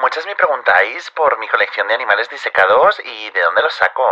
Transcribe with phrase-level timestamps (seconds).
[0.00, 4.02] Muchos me preguntáis por mi colección de animales disecados y de dónde los saco.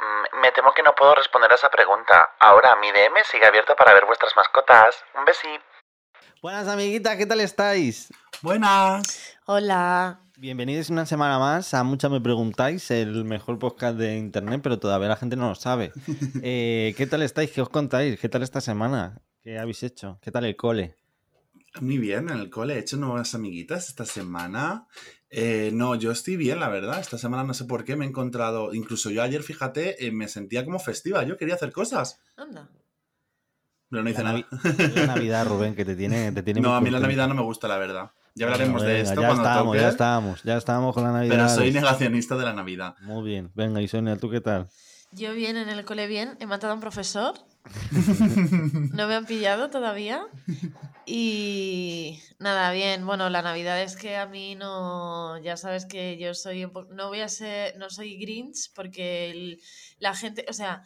[0.00, 2.28] Mm, Me temo que no puedo responder a esa pregunta.
[2.38, 5.02] Ahora mi DM sigue abierto para ver vuestras mascotas.
[5.18, 5.48] Un besí.
[6.40, 8.12] Buenas amiguitas, ¿qué tal estáis?
[8.42, 9.36] Buenas.
[9.46, 10.20] Hola.
[10.36, 15.08] Bienvenidos una semana más a Mucha Me Preguntáis, el mejor podcast de internet, pero todavía
[15.08, 15.90] la gente no lo sabe.
[16.44, 17.50] Eh, ¿Qué tal estáis?
[17.50, 18.20] ¿Qué os contáis?
[18.20, 19.18] ¿Qué tal esta semana?
[19.42, 20.18] ¿Qué habéis hecho?
[20.22, 20.94] ¿Qué tal el cole?
[21.80, 24.86] Muy bien, en el cole he hecho nuevas amiguitas esta semana.
[25.30, 26.98] Eh, no, yo estoy bien, la verdad.
[27.00, 28.74] Esta semana no sé por qué me he encontrado.
[28.74, 31.22] Incluso yo ayer, fíjate, eh, me sentía como festiva.
[31.24, 32.68] Yo quería hacer cosas, Anda.
[33.90, 34.46] pero no hice La, nada.
[34.50, 36.98] Navi- la Navidad, Rubén, que te tiene, te tiene No, a mí la.
[37.00, 38.10] Navidad no me gusta, la verdad.
[38.34, 39.80] Ya hablaremos Venga, de esto ya cuando estamos, toque.
[39.80, 41.34] ya estamos, ya estamos con la Navidad.
[41.36, 42.94] Pero soy negacionista de la Navidad.
[43.00, 43.50] Muy bien.
[43.54, 44.68] Venga, y Sonia, ¿tú qué tal?
[45.10, 47.34] Yo bien en el cole bien, he matado a un profesor.
[48.94, 50.26] No me han pillado todavía.
[51.06, 53.04] Y nada, bien.
[53.06, 55.38] Bueno, la Navidad es que a mí no.
[55.42, 57.76] Ya sabes que yo soy un No voy a ser.
[57.78, 59.60] No soy Grinch porque el-
[59.98, 60.44] la gente.
[60.48, 60.82] O sea,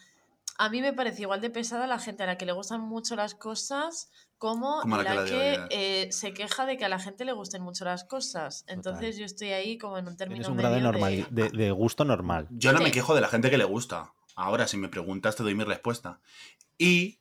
[0.58, 3.16] a mí me parece igual de pesada la gente a la que le gustan mucho
[3.16, 5.66] las cosas como, Como la la, que la que, odias.
[5.70, 8.64] eh, se queja de que a la gente le gusten mucho las cosas.
[8.66, 11.48] Entonces yo estoy ahí como en un término Tienes un grado de, medio normal, de,
[11.50, 12.48] de gusto normal.
[12.50, 14.12] Yo no me quejo de la gente que le gusta.
[14.34, 16.20] Ahora, si me preguntas, te doy mi respuesta.
[16.78, 17.20] Y,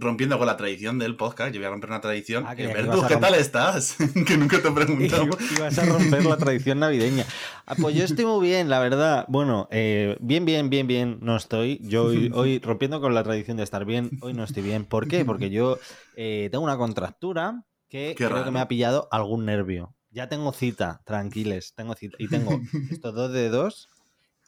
[0.00, 2.44] rompiendo con la tradición del podcast, yo voy a romper una tradición.
[2.46, 3.96] Ah, que ibas ¿qué tal estás?
[4.26, 5.24] que nunca te he preguntado.
[5.24, 7.24] Y vas a romper la tradición navideña.
[7.66, 9.26] Ah, pues yo estoy muy bien, la verdad.
[9.28, 11.18] Bueno, eh, bien, bien, bien, bien.
[11.20, 11.78] No estoy.
[11.82, 14.84] Yo hoy, hoy, rompiendo con la tradición de estar bien, hoy no estoy bien.
[14.84, 15.24] ¿Por qué?
[15.24, 15.78] Porque yo
[16.16, 18.44] eh, tengo una contractura que Qué creo raro.
[18.44, 19.94] que me ha pillado algún nervio.
[20.10, 22.16] Ya tengo cita, tranquiles, tengo cita.
[22.18, 23.88] Y tengo estos dos dedos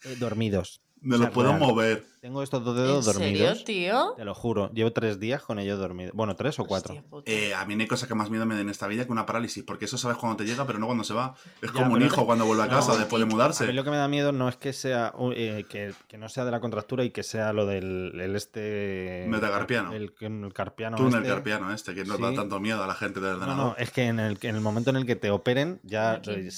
[0.05, 0.83] eh, dormidos.
[1.03, 1.61] Me O lo puedo real.
[1.61, 2.05] mover.
[2.21, 3.65] Tengo estos dos ¿En dedos serio, dormidos.
[3.65, 4.15] tío?
[4.17, 4.71] Te lo juro.
[4.73, 6.13] Llevo tres días con ellos dormidos.
[6.15, 6.95] Bueno, tres o cuatro.
[7.11, 7.35] Hostia.
[7.35, 9.11] Eh, a mí no hay cosa que más miedo me dé en esta vida que
[9.11, 11.35] una parálisis, porque eso sabes cuando te llega, pero no cuando se va.
[11.61, 13.73] Es Ya, como un hijo cuando vuelve a No, casa después de A mí mudarse.
[13.73, 16.53] lo que me da miedo no es que sea eh, que, que no sea de
[16.53, 19.93] la contractura y que sea lo del el este Metacarpiano.
[19.93, 20.97] El, el, el carpiano.
[20.97, 21.29] Túnel este.
[21.29, 22.11] carpiano este, que Sí.
[22.23, 23.67] da tanto miedo a la gente del No, ordenador.
[23.67, 26.49] no, es que en el, en el momento en el que te operen, ya Aquí.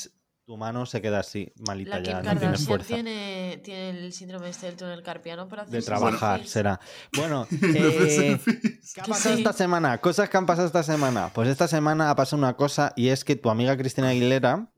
[0.47, 2.89] Tu mano se queda así, malita La Kim ya, no tienes fuerza.
[2.95, 6.51] tiene, tiene el síndrome este del túnel carpiano por hacer De trabajar, selfies.
[6.53, 6.81] será.
[7.17, 8.39] Bueno, eh.
[8.95, 9.41] ¿qué ha pasado sí.
[9.41, 9.99] esta semana?
[9.99, 11.31] Cosas que han pasado esta semana.
[11.33, 14.71] Pues esta semana ha pasado una cosa y es que tu amiga Cristina Aguilera,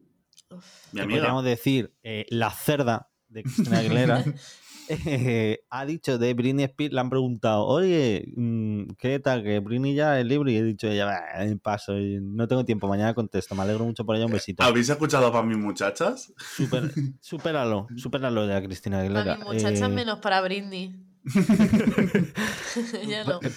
[0.51, 0.65] Uf.
[0.93, 1.19] Mi que amiga.
[1.19, 4.25] podríamos decir eh, la cerda de Cristina Aguilera,
[4.89, 9.43] eh, ha dicho de Britney Spears, le han preguntado, oye, mm, ¿qué tal?
[9.43, 12.65] Que Britney ya es libre y he dicho ella, "Bah, eh, paso, y no tengo
[12.65, 14.63] tiempo, mañana contesto, me alegro mucho por ella, un besito.
[14.63, 16.33] ¿Habéis escuchado para mis muchachas?
[16.57, 19.25] Super, supéralo, supéralo de la Cristina Aguilera.
[19.25, 20.95] Para mi muchacha Eh, menos para Britney.
[23.09, 23.41] ya no.
[23.43, 23.51] eh,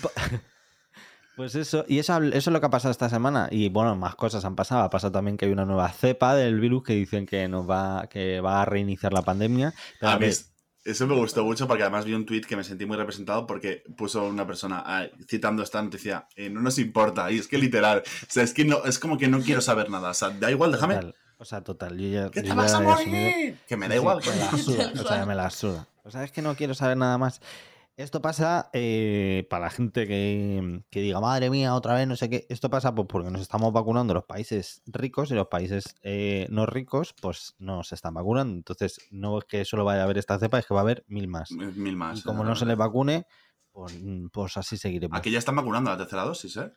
[1.36, 3.48] Pues eso, y eso, eso es lo que ha pasado esta semana.
[3.50, 4.84] Y bueno, más cosas han pasado.
[4.84, 8.08] Ha pasado también que hay una nueva cepa del virus que dicen que nos va,
[8.10, 9.74] que va a reiniciar la pandemia.
[10.02, 10.52] Pero A a mí ver, es-
[10.86, 13.84] eso me gustó mucho porque además vi un tweet que me sentí muy representado porque
[13.98, 18.04] puso una persona ah, citando esta noticia, eh, no nos importa, y es que literal,
[18.06, 20.52] o sea, es que no, es como que no quiero saber nada, o sea, da
[20.52, 21.16] igual, déjame, Total.
[21.42, 21.98] O sea, total.
[21.98, 24.22] Yo ya, que yo te ya vas a morir, que me da Sí, igual.
[24.22, 24.92] sí, me la suda.
[24.92, 25.88] Tal O sea, me la suda.
[26.04, 27.40] O sea, es que no quiero saber nada más.
[28.00, 32.30] Esto pasa eh, para la gente que, que diga, madre mía, otra vez, no sé
[32.30, 32.46] qué.
[32.48, 36.66] Esto pasa pues, porque nos estamos vacunando los países ricos y los países eh, no
[36.66, 38.56] ricos, pues no se están vacunando.
[38.56, 41.04] Entonces, no es que solo vaya a haber esta cepa, es que va a haber
[41.08, 41.52] mil más.
[41.52, 42.20] Mil más.
[42.20, 43.26] Y como eh, no se les vacune,
[43.74, 44.00] pues,
[44.32, 45.20] pues así seguiremos.
[45.20, 46.72] Aquí ya están vacunando la tercera dosis, ¿eh?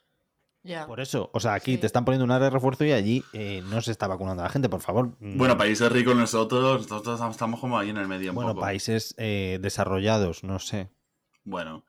[0.64, 0.88] Ya.
[0.88, 1.78] Por eso, o sea, aquí Sí.
[1.78, 4.46] te están poniendo una área de refuerzo y allí eh, no se está vacunando a
[4.46, 5.16] la gente, por favor.
[5.20, 8.62] mm, Bueno, países ricos nosotros, nosotros estamos como ahí en el medio un Bueno, poco.
[8.62, 10.90] países eh, desarrollados, no sé.
[11.44, 11.84] Bueno,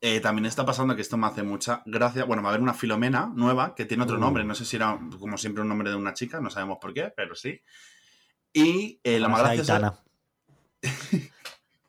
[0.00, 2.24] eh, también está pasando que esto me hace mucha gracia.
[2.24, 4.20] Bueno, va a haber una Filomena nueva que tiene otro Uh.
[4.20, 4.44] nombre.
[4.44, 7.12] No sé si era, como siempre, un nombre de una chica, no sabemos por qué,
[7.16, 7.62] pero sí.
[8.52, 10.02] Y eh, la más graciosa.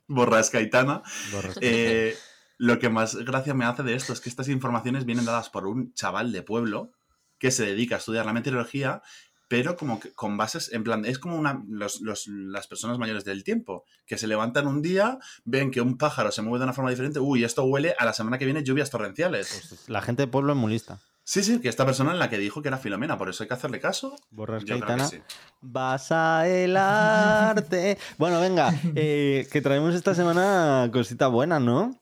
[0.07, 1.01] Borrasca Aitana.
[1.31, 1.59] Borrasca.
[1.61, 2.15] Eh,
[2.57, 5.67] lo que más gracia me hace de esto es que estas informaciones vienen dadas por
[5.67, 6.91] un chaval de pueblo
[7.37, 9.01] que se dedica a estudiar la meteorología,
[9.47, 13.25] pero como que con bases, en plan, es como una, los- los- las personas mayores
[13.25, 16.73] del tiempo, que se levantan un día, ven que un pájaro se mueve de una
[16.73, 19.85] forma diferente, uy, esto huele a la semana que viene lluvias torrenciales.
[19.87, 20.99] La gente de pueblo es muy lista.
[21.27, 23.47] Sí, sí, que esta persona es la que dijo que era Filomena, por eso hay
[23.47, 24.15] que hacerle caso.
[24.29, 25.09] Borrasca Yo creo que Aitana.
[25.09, 25.21] sí.
[25.61, 27.97] Vas a helarte.
[28.19, 31.99] bueno, venga, eh, que traemos esta semana cosita buena, ¿no?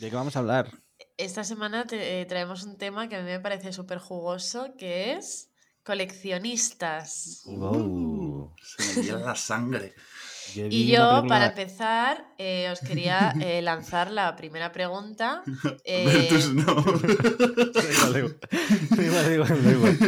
[0.00, 0.70] ¿De qué vamos a hablar?
[1.16, 5.12] Esta semana te- eh, traemos un tema que a mí me parece súper jugoso, que
[5.12, 5.47] es
[5.88, 7.42] coleccionistas.
[7.46, 8.54] Wow.
[8.62, 9.94] Se me hiela la sangre.
[10.54, 15.42] Y yo, película- para empezar, eh, os quería eh, lanzar la primera pregunta.
[15.84, 16.74] Eh, Bertus, no.
[17.74, 18.38] Da igual,
[18.90, 19.98] da igual, da igual, da igual.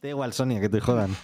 [0.00, 1.14] Da igual, Sonia, que te jodan.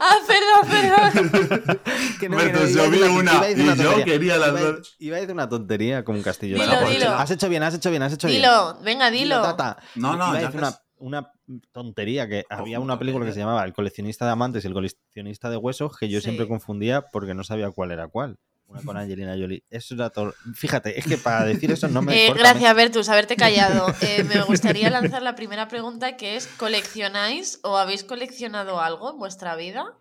[0.00, 1.80] Ah, perdón, perdón.
[2.18, 4.04] Que iba a yo vi una y yo tontería.
[4.04, 4.96] quería las Iba a- dos.
[4.98, 6.56] Iba a decir una tontería como un castillo.
[6.58, 7.10] Dilo, dilo.
[7.14, 8.40] Has hecho bien, has hecho bien, has hecho bien.
[8.42, 9.40] Dilo, venga, dilo.
[9.42, 9.76] Tata.
[9.94, 11.32] No, no, Iba ya una, una
[11.72, 15.50] tontería que había una película que se llamaba El coleccionista de amantes y el coleccionista
[15.50, 18.38] de huesos que yo siempre confundía porque no sabía cuál era cuál.
[18.68, 19.64] Una con Angelina Jolie.
[19.70, 20.34] Eso era todo.
[20.54, 22.12] Fíjate, es que para decir eso no me.
[22.28, 23.86] Eh, gracias, Bertus, haberte callado.
[24.02, 29.18] Eh, me gustaría lanzar la primera pregunta que es, ¿coleccionáis o habéis coleccionado algo en
[29.18, 29.96] vuestra vida?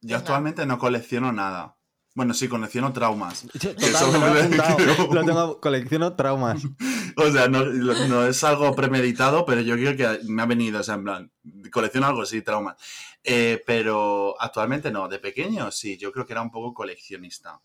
[0.00, 0.18] Yo Venga.
[0.18, 1.76] actualmente no colecciono nada.
[2.14, 3.46] Bueno, sí, colecciono traumas.
[3.54, 6.62] Yo, total, eso me lo Lo tengo, colecciono traumas.
[7.16, 10.94] O sea, no, es algo premeditado, pero yo creo que me ha venido, o sea,
[10.94, 11.32] en plan,
[11.70, 12.76] colecciono algo, sí, traumas.
[13.22, 17.60] Eh, pero actualmente no, de pequeño sí, yo creo que era un poco coleccionista.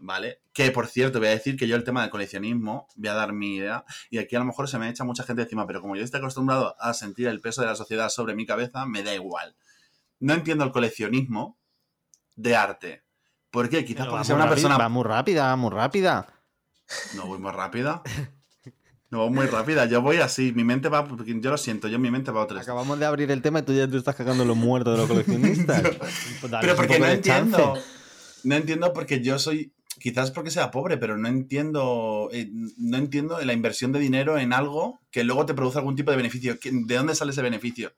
[0.00, 0.42] ¿Vale?
[0.52, 3.32] Que por cierto, voy a decir que yo el tema del coleccionismo, voy a dar
[3.32, 5.96] mi idea, y aquí a lo mejor se me echa mucha gente encima, pero como
[5.96, 9.12] yo estoy acostumbrado a sentir el peso de la sociedad sobre mi cabeza, me da
[9.12, 9.56] igual.
[10.20, 11.58] No entiendo el coleccionismo
[12.36, 13.02] de arte.
[13.50, 13.84] ¿Por qué?
[13.84, 16.26] Quizás porque sea una persona Va muy rápida, va muy rápida.
[17.16, 18.02] no voy muy rápida.
[19.10, 19.86] No voy muy rápida.
[19.86, 20.52] Yo voy así.
[20.52, 21.08] Mi mente va.
[21.24, 22.60] Yo lo siento, yo mi mente va a otra.
[22.60, 25.08] Acabamos de abrir el tema y tú ya te estás cagando los muertos de los
[25.08, 25.82] coleccionistas.
[26.40, 27.56] Pues Pero porque no entiendo.
[27.74, 27.82] chance.
[28.44, 29.72] No entiendo porque yo soy.
[30.00, 32.28] Quizás porque sea pobre, pero no entiendo.
[32.32, 36.10] eh, no entiendo la inversión de dinero en algo que luego te produce algún tipo
[36.10, 36.58] de beneficio.
[36.60, 37.92] ¿Qué- ¿De dónde sale ese beneficio?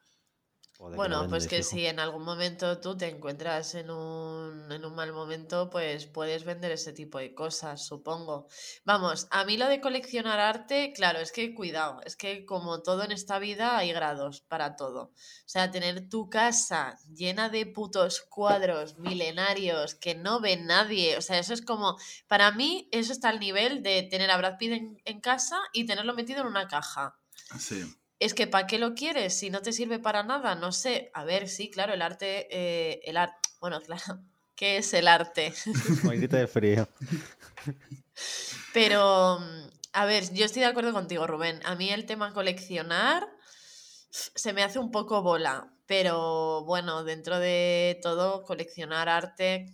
[1.01, 5.15] Bueno, pues que si en algún momento tú te encuentras en un, en un mal
[5.15, 8.49] momento, pues puedes vender ese tipo de cosas, supongo.
[8.85, 13.03] Vamos, a mí lo de coleccionar arte, claro, es que cuidado, es que como todo
[13.03, 15.05] en esta vida hay grados para todo.
[15.05, 15.13] O
[15.47, 21.39] sea, tener tu casa llena de putos cuadros milenarios que no ve nadie, o sea,
[21.39, 21.97] eso es como,
[22.29, 25.87] para mí eso está al nivel de tener a Brad Pitt en, en casa y
[25.87, 27.19] tenerlo metido en una caja.
[27.59, 27.97] Sí.
[28.21, 29.37] Es que ¿para qué lo quieres?
[29.37, 31.11] Si no te sirve para nada, no sé.
[31.15, 34.21] A ver, sí, claro, el arte, eh, el arte, bueno, claro,
[34.55, 35.53] ¿qué es el arte?
[36.05, 36.87] Mollito de frío.
[38.75, 41.61] Pero, mm, a ver, yo estoy de acuerdo contigo, Rubén.
[41.65, 43.27] A mí el tema coleccionar
[44.11, 49.73] se me hace un poco bola, pero bueno, dentro de todo, coleccionar arte,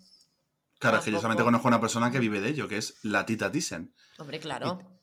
[0.78, 3.24] Claro, es que yo solamente conozco una persona que vive de ello, que es la
[3.24, 3.94] Tita Thyssen.
[4.18, 4.95] hombre, claro.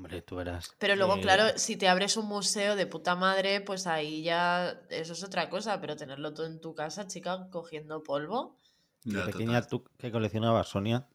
[0.00, 0.74] Hombre, tú verás.
[0.78, 4.80] Pero luego, Eh, claro, si te abres un museo de puta madre, pues ahí ya
[4.88, 8.56] eso es otra cosa, pero tenerlo todo en tu casa, chica, cogiendo polvo.
[9.04, 9.68] De pequeña, total.
[9.68, 11.06] ¿tú qué coleccionabas, Sonia?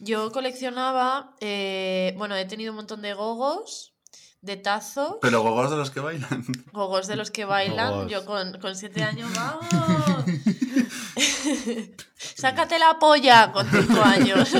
[0.00, 3.94] Yo coleccionaba, eh, bueno, he tenido un montón de gogos,
[4.40, 6.44] de tazos, Pero gogos de los que bailan.
[6.72, 7.92] gogos de los que bailan.
[7.92, 8.10] Gogos.
[8.10, 9.64] Yo con, con siete años, ¡vamos!
[12.16, 14.50] ¡Sácate la polla con cinco años!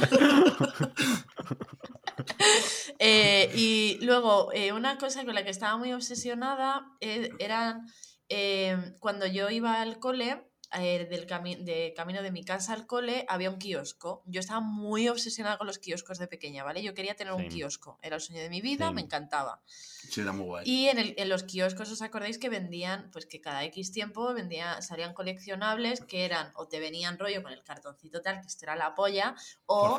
[2.99, 7.87] Eh, y luego, eh, una cosa con la que estaba muy obsesionada eh, eran
[8.29, 12.87] eh, cuando yo iba al cole, eh, del cami- de camino de mi casa al
[12.87, 14.23] cole, había un kiosco.
[14.27, 16.83] Yo estaba muy obsesionada con los kioscos de pequeña, ¿vale?
[16.83, 17.99] Yo quería tener un kiosco.
[18.03, 19.63] Era el sueño de mi vida, me encantaba.
[19.67, 20.65] Sí, era muy guay.
[20.67, 24.33] Y en, el- en los kioscos os acordáis que vendían, pues que cada X tiempo
[24.35, 28.65] vendía, salían coleccionables que eran o te venían rollo con el cartoncito tal, que esto
[28.67, 29.35] era la polla,
[29.67, 29.97] o,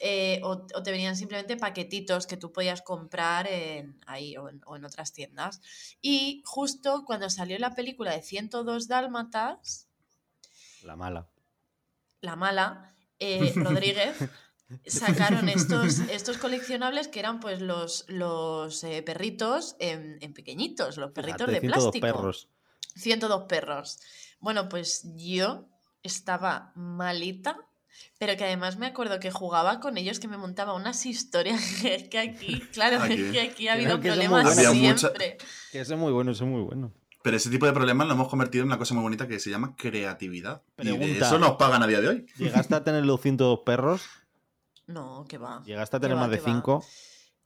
[0.00, 4.60] eh, o, o te venían simplemente paquetitos que tú podías comprar en, ahí o en,
[4.66, 5.60] o en otras tiendas.
[6.00, 9.87] Y justo cuando salió la película de 102 Dálmatas,
[10.88, 11.28] La mala.
[12.22, 14.16] la mala, eh, Rodríguez,
[14.86, 21.12] sacaron estos, estos coleccionables que eran pues los, los eh, perritos en, en pequeñitos, los
[21.12, 22.06] perritos Fíjate, de 102 plástico.
[22.06, 22.48] perros.
[22.96, 23.98] 102 perros.
[24.40, 25.68] Bueno, pues yo
[26.02, 27.56] estaba malita,
[28.18, 32.08] pero que además me acuerdo que jugaba con ellos, que me montaba unas historias que
[32.10, 33.14] que aquí, claro, Aquí.
[33.14, 34.56] es que aquí ha habido que es problemas.
[34.58, 35.38] Había mucha- siempre.
[35.72, 36.92] Que eso es muy bueno, eso es muy bueno.
[37.22, 39.50] Pero ese tipo de problemas lo hemos convertido en una cosa muy bonita que se
[39.50, 40.62] llama creatividad.
[40.78, 42.26] Y de eso nos pagan a día de hoy.
[42.36, 44.08] ¿Llegaste a tener los 102 perros?
[44.86, 45.62] No, que va.
[45.64, 46.54] ¿Llegaste a tener va, más de qué va.
[46.54, 46.84] 5?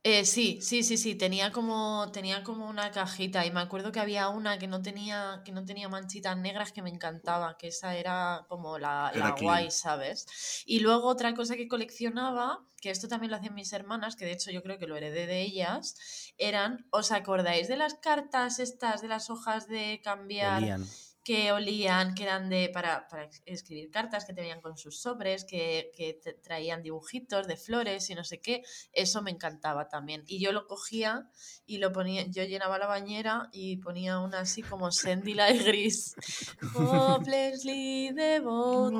[0.05, 4.01] Eh, sí, sí, sí, sí, tenía como, tenía como una cajita y me acuerdo que
[4.01, 7.95] había una que no tenía, que no tenía manchitas negras que me encantaba, que esa
[7.95, 10.65] era como la, Era la guay, ¿sabes?
[10.67, 14.33] Y luego otra cosa que coleccionaba, que esto también lo hacían mis hermanas, que de
[14.33, 15.95] hecho yo creo que lo heredé de ellas,
[16.37, 20.65] eran, ¿os acordáis de las cartas estas, de las hojas de cambiar?
[20.65, 20.85] Olían.
[21.25, 25.45] Que olían, que eran de para, para escribir cartas, que te venían con sus sobres,
[25.45, 28.63] que, que te traían dibujitos de flores y no sé qué.
[28.93, 30.25] Eso me encantaba también.
[30.27, 31.31] Y yo lo cogía
[31.67, 36.15] y lo ponía, yo llenaba la bañera y ponía una así como Sandy la gris.
[36.75, 38.97] Hopelessly devoted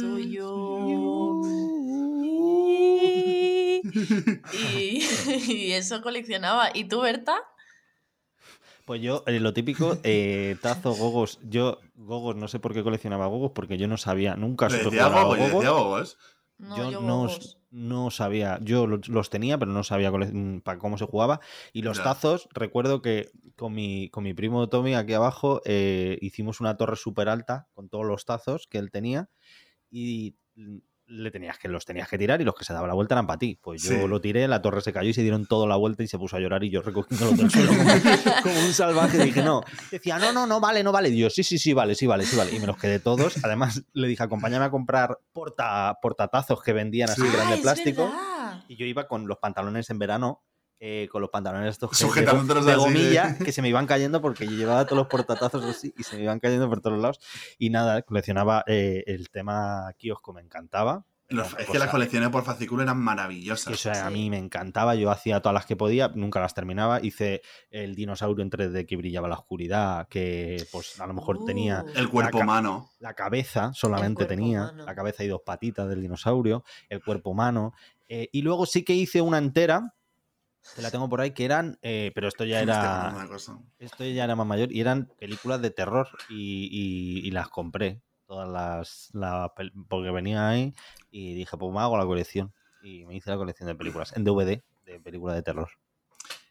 [0.00, 1.66] to you.
[4.52, 5.02] Y,
[5.48, 6.70] y eso coleccionaba.
[6.74, 7.42] ¿Y tú, Berta?
[8.86, 11.40] Pues yo, eh, lo típico, eh, tazo, gogos.
[11.42, 15.12] Yo, gogos, no sé por qué coleccionaba gogos, porque yo no sabía, nunca supe jugar
[15.12, 15.50] a gogos.
[15.52, 16.18] decía Gogos.
[16.58, 17.58] No, yo yo no, gogos.
[17.70, 21.40] no sabía, yo lo- los tenía, pero no sabía mm, para cómo se jugaba.
[21.72, 26.60] Y los tazos, recuerdo que con mi, con mi primo Tommy aquí abajo eh, hicimos
[26.60, 29.28] una torre súper alta con todos los tazos que él tenía
[29.90, 30.36] y
[31.08, 33.26] le tenías que los tenías que tirar y los que se daban la vuelta eran
[33.26, 33.58] para ti.
[33.62, 34.08] Pues yo Sí.
[34.08, 36.36] lo tiré, la torre se cayó y se dieron toda la vuelta y se puso
[36.36, 37.82] a llorar y yo recogiéndolo del suelo como,
[38.42, 39.18] como un salvaje.
[39.24, 39.62] Dije, no.
[39.90, 41.08] Decía, no, no, no, vale, no vale.
[41.10, 42.54] Y yo, sí, sí, sí, vale, sí, vale, sí, vale.
[42.54, 43.42] Y me los quedé todos.
[43.44, 47.28] Además, le dije, acompáñame a comprar porta, portatazos que vendían así, Sí.
[47.32, 48.02] grandes Ah, plástico.
[48.06, 48.64] verdad.
[48.68, 50.42] Y yo iba con los pantalones en verano,
[50.80, 53.86] eh, con los pantalones estos que- de, de así, gomilla, de- que se me iban
[53.86, 56.98] cayendo porque yo llevaba todos los portatazos así y se me iban cayendo por todos
[57.00, 57.18] lados.
[57.58, 61.04] Y nada, coleccionaba eh, el tema kiosco, me encantaba.
[61.28, 63.72] Los- es que las colecciones por fascículo eran maravillosas.
[63.74, 64.12] eso a Sí.
[64.12, 67.00] mí me encantaba, yo hacía todas las que podía, nunca las terminaba.
[67.04, 71.44] Hice el dinosaurio en 3D que brillaba en la oscuridad, que pues a lo mejor
[71.44, 71.98] tenía Uh.
[71.98, 72.90] El cuerpo La humano.
[73.00, 74.84] la cabeza, solamente tenía humano.
[74.84, 77.72] la cabeza y dos patitas del dinosaurio, el cuerpo humano.
[78.08, 79.94] eh, y luego sí que hice una entera,
[80.74, 83.12] que la tengo por ahí, que eran, eh, pero esto ya era,
[83.78, 88.02] esto ya era más mayor, y eran películas de terror y, y- y las compré,
[88.26, 90.74] todas las, la pel- porque venía ahí
[91.10, 92.52] y dije, pues me hago la colección.
[92.80, 95.68] Y me hice la colección de películas, en DVD, de películas de terror.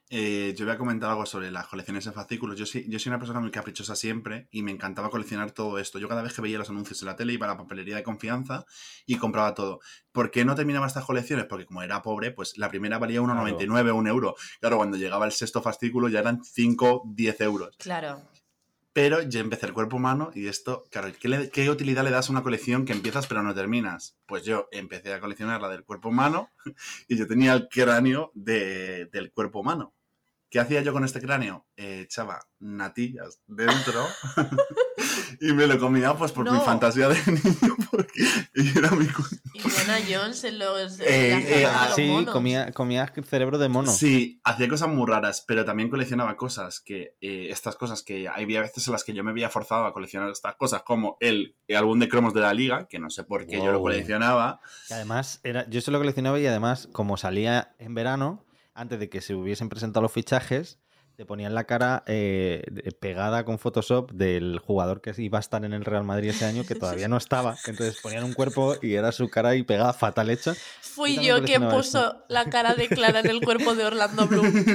[0.10, 2.58] Eh, yo voy a comentar algo sobre las colecciones en fascículos.
[2.58, 5.98] Yo soy, yo soy una persona muy caprichosa siempre y me encantaba coleccionar todo esto.
[5.98, 8.04] Yo cada vez que veía los anuncios en la tele iba a la papelería de
[8.04, 8.66] confianza
[9.06, 9.80] y compraba todo.
[10.12, 11.46] ¿Por qué no terminaba estas colecciones?
[11.46, 14.36] Porque como era pobre, pues la primera valía 1,99, un euro.
[14.60, 17.76] Claro, cuando llegaba el sexto fascículo ya eran 5, 10 euros.
[17.78, 18.22] Claro.
[18.96, 22.30] Pero yo empecé el cuerpo humano y esto, claro, ¿qué, le- qué utilidad le das
[22.30, 24.16] a una colección que empiezas pero no terminas?
[24.26, 26.50] Pues yo empecé a coleccionar la del cuerpo humano
[27.10, 29.94] y yo tenía el cráneo de- del cuerpo humano.
[30.50, 31.66] ¿Qué hacía yo con este cráneo?
[31.76, 34.08] Eh, echaba natillas dentro
[35.42, 38.24] y me lo comía pues por mi fantasía de niño porque
[38.56, 39.08] y era mi
[39.54, 41.00] Indiana Jones en los.
[41.00, 42.34] Eh, eh, garras de ah, los sí, monos.
[42.34, 43.92] comía, comía cerebro de mono.
[43.92, 48.62] Sí, hacía cosas muy raras, pero también coleccionaba cosas que, eh, estas cosas que había
[48.62, 52.00] veces en las que yo me había forzado a coleccionar estas cosas, como el, álbum
[52.00, 54.60] de cromos de la liga, que no sé por qué yo lo coleccionaba.
[54.90, 59.10] Y además, era, yo se lo coleccionaba y además, como salía en verano, antes de
[59.10, 60.80] que se hubiesen presentado los fichajes,
[61.16, 62.64] te ponían la cara eh,
[63.00, 66.66] pegada con Photoshop del jugador que iba a estar en el Real Madrid ese año,
[66.66, 67.58] que todavía no estaba.
[67.66, 70.54] Entonces ponían un cuerpo y era su cara y pegada fatal hecha.
[70.82, 74.46] Fui Yo quien puso la cara de Clara en el cuerpo de Orlando Bloom.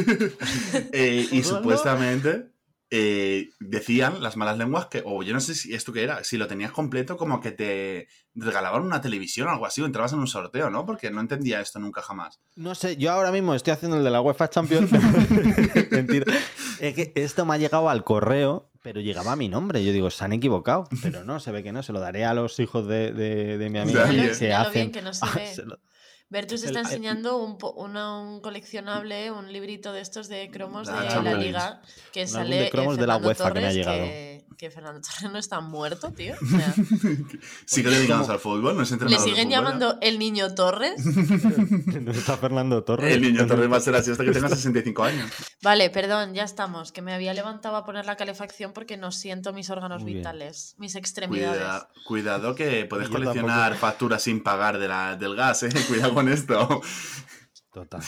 [0.92, 1.58] Eh, y Orlando.
[1.58, 2.50] supuestamente
[2.90, 6.36] eh, decían las malas lenguas que, o yo no sé si esto que era, si
[6.36, 10.18] lo tenías completo, como que te regalaban una televisión o algo así, o entrabas en
[10.20, 10.84] un sorteo, ¿no?
[10.86, 12.40] Porque no entendía esto nunca jamás.
[12.56, 14.90] No sé, yo ahora mismo estoy haciendo el de la UEFA Champions.
[15.90, 16.32] Mentira.
[16.80, 19.84] Es que esto me ha llegado al correo, pero llegaba a mi nombre.
[19.84, 20.88] Yo digo, se han equivocado.
[21.02, 21.82] Pero no, se ve que no.
[21.82, 24.90] Se lo daré a los hijos de, de- de mi amiga que bien, hacen.
[24.92, 25.78] que no se Ah, se lo-
[26.30, 30.48] Bertus El- está el- enseñando un, po- una- un coleccionable, un librito de estos de
[30.50, 31.82] cromos Ah, de la liga
[32.12, 33.98] que sale de cromos de la UEFA que me ha Torres, llegado.
[33.98, 36.34] Que, que Fernando Torres no está muerto, tío.
[36.34, 36.74] O sea,
[37.66, 39.70] Sigue es dedicados como- al fútbol, no es le entrenador de siguen fútbol, ¿no?
[39.70, 41.02] llamando el niño Torres.
[41.04, 43.12] ¿Dónde está Fernando Torres?
[43.14, 45.30] El niño Torres va a ser así hasta que tenga 65 años.
[45.62, 46.92] Vale, perdón, ya estamos.
[46.92, 50.22] Que me había levantado a poner la calefacción porque no siento mis órganos Muy bien.
[50.22, 51.58] vitales, mis extremidades.
[51.60, 53.80] Cuida- cuidado que puedes Yo coleccionar tampoco.
[53.80, 55.70] facturas sin pagar de la, del gas, ¿eh?
[55.88, 56.82] Cuidado con esto.
[57.72, 58.02] Total.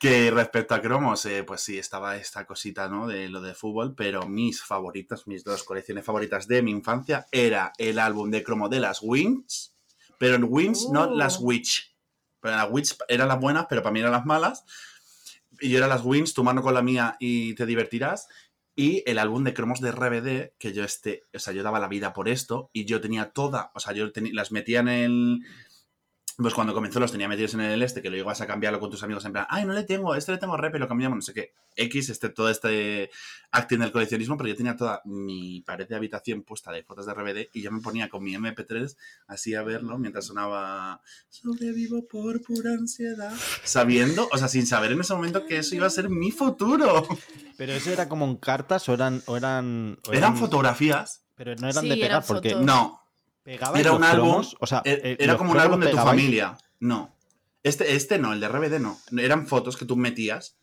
[0.00, 3.06] Que respecto a cromos, eh, pues sí, estaba esta cosita, ¿no?
[3.06, 7.72] De lo de fútbol, pero mis favoritos, mis dos colecciones favoritas de mi infancia era
[7.78, 9.74] el álbum de cromo de las Wings,
[10.18, 11.16] pero en Wings, no Uh.
[11.16, 11.94] las Witch.
[12.40, 14.64] Pero las Witch eran las buenas, pero para mí eran las malas.
[15.60, 18.28] Y yo era las Wings, tu mano con la mía y te divertirás.
[18.74, 21.88] Y el álbum de cromos de RBD, que yo este, o sea, yo daba la
[21.88, 25.38] vida por esto y yo tenía toda, o sea, yo las metía en el,
[26.38, 28.90] pues cuando comenzó los tenía metidos en el este, que lo ibas a cambiarlo con
[28.90, 31.16] tus amigos en plan, ay, no le tengo, este le tengo rep y lo cambiamos,
[31.16, 31.54] no sé qué.
[31.74, 33.10] X, este, todo este
[33.50, 37.14] acting del coleccionismo, pero yo tenía toda mi pared de habitación puesta de fotos de
[37.14, 38.96] RBD y yo me ponía con mi MP3
[39.28, 41.00] así a verlo mientras sonaba
[41.30, 43.32] Sobrevivo por pura ansiedad.
[43.64, 47.06] Sabiendo, o sea, sin saber en ese momento que eso iba a ser mi futuro.
[47.56, 49.22] Pero eso era como en cartas o eran.
[49.26, 51.24] O eran, o Eran fotografías.
[51.34, 52.50] Pero no eran Sí, de pegar eran porque.
[52.50, 52.64] fotos.
[52.66, 53.00] No,
[53.46, 55.78] Pegabais Era los un álbum, cromos, o sea, e- eh, era los como un álbum
[55.80, 56.20] de tu pegabais.
[56.20, 56.58] familia.
[56.80, 57.16] No.
[57.62, 58.98] Este, este no, el de RBD no.
[59.16, 60.58] Eran fotos que tú metías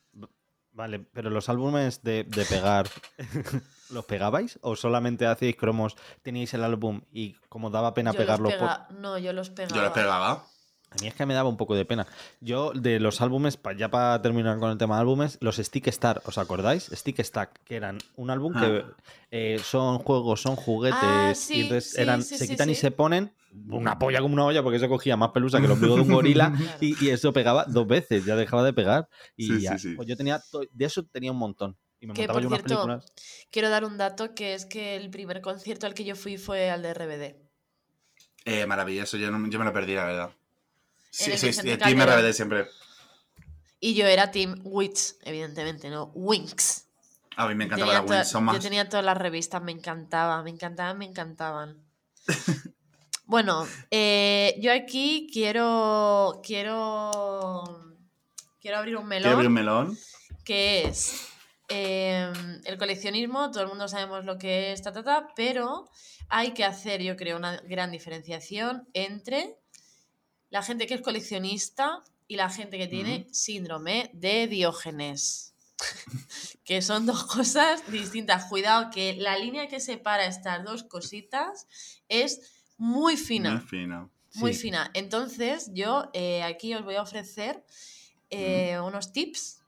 [0.76, 2.90] Vale, pero los álbumes de, de pegar,
[3.92, 4.58] ¿los pegabais?
[4.64, 8.58] ¿O solamente hacíais cromos, teníais el álbum y como daba pena Yo los pegarlo por...
[8.60, 9.76] pega- No, yo los pegaba.
[9.76, 10.46] Yo las pegaba.
[10.94, 12.06] A mí es que me daba un poco de pena.
[12.40, 15.88] Yo, de los álbumes, pa- ya para terminar con el tema de álbumes, los Stick
[15.88, 16.86] Star, ¿os acordáis?
[16.94, 18.92] Stick Stack, que eran un álbum que Ah.
[19.32, 22.70] eh, son juegos, son juguetes, Ah, sí, y entonces sí, eran, sí, se sí, quitan
[22.70, 23.34] y se ponen
[23.70, 26.12] una polla como una olla, porque eso cogía más pelusa que el ombligo de un
[26.14, 29.10] gorila, y, y eso pegaba dos veces, ya dejaba de pegar.
[29.36, 29.96] Y ya, sí.
[29.96, 31.76] pues yo tenía, de eso tenía un montón.
[32.00, 33.14] Y me Que, montaba por yo unas cierto, películas.
[33.50, 36.70] Quiero dar un dato que es que el primer concierto al que yo fui fue
[36.70, 37.36] al de RBD.
[38.46, 40.30] Eh, maravilloso, yo, no- yo me lo perdí, la verdad.
[41.14, 42.24] Sí, sí, sí, Team Calderón.
[42.24, 42.68] RBD siempre.
[43.80, 46.88] Y yo era Team Wits, evidentemente, no Winx.
[47.36, 48.64] A mí me encantaba la Wings, son Yo más.
[48.64, 51.78] tenía todas las revistas, me encantaba, me encantaban, me encantaban.
[53.26, 56.42] bueno, eh, yo aquí quiero.
[56.44, 57.80] Quiero.
[58.60, 59.22] Quiero abrir un melón.
[59.22, 59.98] Quiero abrir un melón.
[60.44, 61.28] que es
[61.70, 62.34] eh,
[62.66, 65.88] el coleccionismo, todo el mundo sabemos lo que es, ta, ta, ta, pero
[66.30, 69.60] hay que hacer, yo creo, una gran diferenciación entre
[70.54, 75.56] la gente que es coleccionista y la gente que tiene síndrome de Diógenes.
[76.64, 78.46] que son dos cosas distintas.
[78.46, 81.68] Cuidado que la línea que separa estas dos cositas
[82.08, 84.12] es muy fina Muy fino.
[84.36, 84.60] muy Sí.
[84.62, 84.92] fina.
[84.94, 87.66] Entonces, yo eh, aquí os voy a ofrecer
[88.30, 89.60] eh, unos tips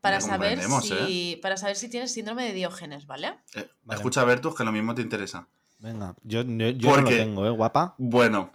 [0.00, 3.28] para saber, si, para saber si tienes síndrome de Diógenes, ¿vale?
[3.54, 3.98] Eh, Vale.
[3.98, 5.46] Escucha, Bertus, que lo mismo te interesa.
[5.78, 7.94] Venga, yo, yo, yo no lo tengo, ¿eh, guapa?
[7.98, 8.50] Bueno,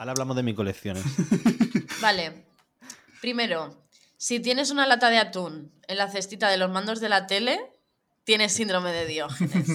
[0.00, 1.04] Ahora hablamos de mis colecciones.
[2.00, 2.46] Vale.
[3.20, 7.26] Primero, si tienes una lata de atún en la cestita de los mandos de la
[7.26, 7.60] tele,
[8.24, 9.66] tienes síndrome de Diógenes.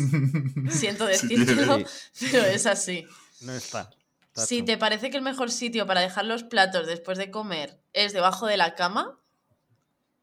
[0.76, 1.78] Siento decírtelo,
[2.12, 2.28] Sí.
[2.32, 3.06] pero es así.
[3.42, 3.92] No está.
[4.34, 4.48] Tacho.
[4.48, 8.12] Si te parece que el mejor sitio para dejar los platos después de comer es
[8.12, 9.20] debajo de la cama,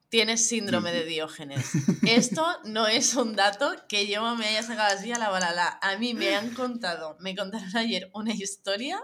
[0.08, 1.64] tienes síndrome de Diógenes.
[2.08, 5.78] Esto no es un dato que yo me haya sacado así a la balala.
[5.80, 9.00] A mí me han contado, me contaron ayer una historia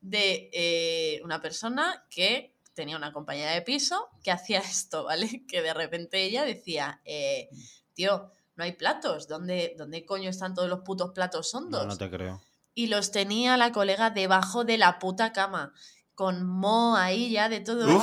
[0.00, 5.44] de eh, una persona que tenía una compañera de piso que hacía esto, ¿vale?
[5.48, 7.48] Que de repente ella decía, eh,
[7.94, 11.82] tío, no hay platos, ¿Dónde, ¿dónde coño están todos los putos platos hondos?
[11.82, 12.40] No, no te creo.
[12.74, 15.72] y los tenía la colega debajo de la puta cama,
[16.14, 17.86] con mo ahí ya de todo.
[17.86, 18.02] Uf.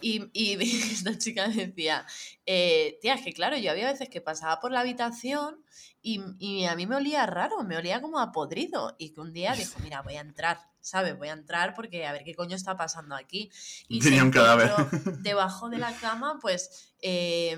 [0.00, 0.30] Y, ¡Oh!
[0.32, 2.06] y, y esta chica me decía,
[2.46, 5.64] eh, tía, es que claro, yo había veces que pasaba por la habitación
[6.00, 8.94] y, y a mí me olía raro, me olía como a podrido.
[8.98, 11.16] Y que un día dijo, mira, voy a entrar, ¿sabes?
[11.16, 13.50] Voy a entrar porque a ver qué coño está pasando aquí.
[13.88, 14.70] Y Tenía un cadáver.
[15.20, 17.56] Debajo de la cama, pues, eh,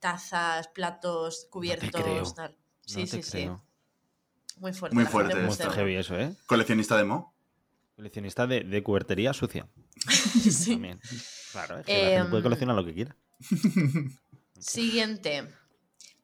[0.00, 2.32] tazas, platos, cubiertos, creo.
[2.34, 2.50] tal.
[2.52, 3.30] No Sí, te sí, sí.
[3.30, 3.64] creo.
[4.58, 4.94] Muy fuerte.
[4.94, 6.34] Muy fuerte muy heavy eso, ¿eh?
[6.46, 7.34] coleccionista de Mo.
[7.96, 9.66] Coleccionista de, de cubertería sucia.
[10.50, 10.72] Sí.
[10.72, 11.00] También.
[11.52, 13.16] Claro, es que la gente puede Em, coleccionar lo que quiera.
[14.58, 15.48] Siguiente.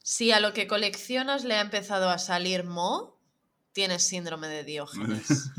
[0.02, 3.18] Si a lo que coleccionas le ha empezado a salir mo,
[3.72, 5.50] tienes síndrome de Diógenes.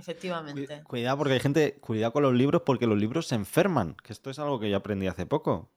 [0.00, 0.78] Efectivamente.
[0.82, 4.12] Cu- Cuidado porque hay gente, cuidado con los libros porque los libros se enferman, que
[4.12, 5.70] esto es algo que yo aprendí hace poco.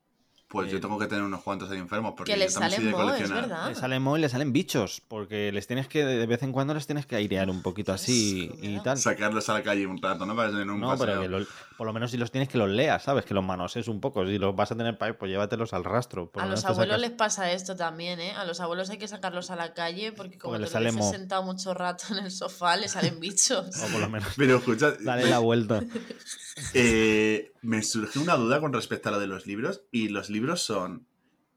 [0.53, 2.13] Pues yo Eh, tengo que tener unos cuantos ahí enfermos.
[2.15, 3.67] Porque Que le yo también soy salen de mo, es verdad.
[3.69, 6.73] Le salen mo y le salen bichos, porque les tienes que, de vez en cuando
[6.75, 8.97] les tienes que airear un poquito así y tal.
[8.97, 10.35] Sacarlos a la calle un rato, ¿no?
[10.35, 11.05] Para tener un No, paseo.
[11.07, 13.25] pero que lo- por lo menos si los tienes que los leas, ¿sabes?
[13.25, 14.23] Que los manosees un poco.
[14.27, 16.29] Si los vas a tener para ir, pues llévatelos al rastro.
[16.29, 18.33] por A lo los abuelos sacas- les pasa esto también, ¿eh?
[18.33, 21.01] A los abuelos hay que sacarlos a la calle porque como Porque te les lo
[21.03, 23.65] sentado mucho rato en el sofá, le salen bichos.
[23.83, 25.81] O por lo menos Pero escucha, dale la vuelta.
[26.73, 29.83] eh, me surge una duda con respecto a lo de los libros.
[29.91, 31.07] ¿Y los libros son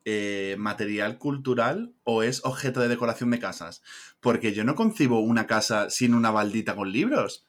[0.05, 3.83] eh, material cultural o es objeto de decoración de casas?
[4.21, 7.45] Porque yo no concibo una casa sin una baldita con libros.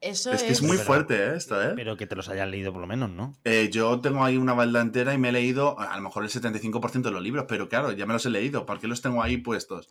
[0.00, 1.34] Eso Es que es muy Pero- fuerte ¿eh?
[1.36, 1.72] esto, ¿eh?
[1.74, 3.36] Pero que te los hayas leído por lo menos, ¿no?
[3.42, 6.30] Eh, Yo tengo ahí una balda entera y me he leído a lo mejor el
[6.30, 8.64] 75% de los libros, pero claro, ya me los he leído.
[8.64, 9.88] ¿Por qué los tengo ahí puestos?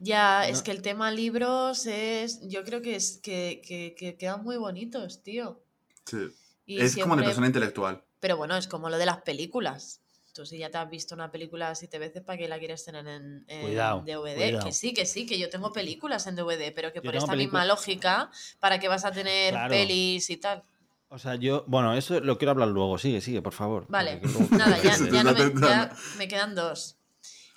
[0.00, 0.52] Ya, No.
[0.54, 2.40] es que el tema libros es.
[2.48, 5.60] Yo creo que es que, que- que quedan muy bonitos, tío.
[6.06, 6.28] Sí.
[6.76, 8.04] Y es como de siempre- persona intelectual.
[8.20, 10.00] Pero bueno, es como lo de las películas.
[10.34, 13.06] Tú si ya te has visto una película siete veces, ¿para qué la quieres tener
[13.08, 14.34] en, en Cuidado, DVD?
[14.34, 14.64] cuidado.
[14.66, 17.34] Que sí, que sí, que yo tengo películas en DVD, pero que Yo por esta
[17.34, 19.70] misma lógica, ¿para qué vas a tener Claro.
[19.70, 20.62] pelis y tal?
[21.08, 22.98] O sea, yo, bueno, eso lo quiero hablar luego.
[22.98, 23.86] Sigue, sigue, por favor.
[23.88, 26.96] Vale, nada, ya, no me, está ya me quedan dos.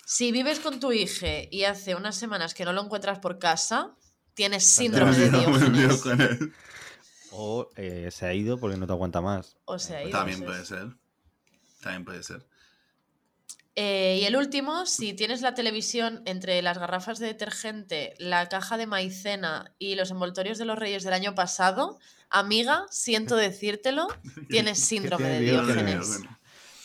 [0.06, 3.94] Si vives con tu hija y hace unas semanas que no lo encuentras por casa,
[4.34, 5.30] tienes síndrome de
[5.70, 6.38] Diógenes.
[7.32, 9.56] O eh, se ha ido porque no te aguanta más.
[9.64, 9.76] O
[10.10, 10.68] También puede es.
[10.68, 10.88] ser.
[11.80, 12.46] También puede ser.
[13.74, 18.76] Eh, y el último, si tienes la televisión entre las garrafas de detergente, la caja
[18.76, 24.08] de maicena y los envoltorios de los reyes del año pasado, amiga, siento decírtelo,
[24.50, 26.20] tienes síndrome de Diógenes.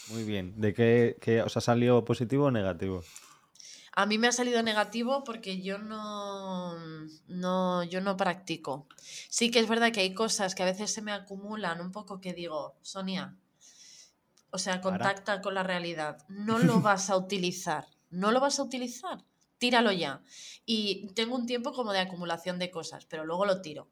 [0.08, 0.54] Muy bien.
[0.56, 3.04] ¿De qué, qué os ha salido positivo o negativo?
[4.00, 6.78] A mí me ha salido negativo porque yo no,
[7.28, 8.88] no, yo no practico.
[9.28, 12.22] Sí que es verdad que hay cosas que a veces se me acumulan un poco
[12.22, 13.36] que digo, Sonia,
[14.52, 15.00] o sea, Para.
[15.00, 16.20] contacta con la realidad.
[16.30, 17.88] No lo vas a utilizar.
[18.12, 19.24] No lo vas a utilizar.
[19.58, 20.22] Tíralo ya.
[20.64, 23.90] Y tengo un tiempo como de acumulación de cosas, pero luego lo tiro.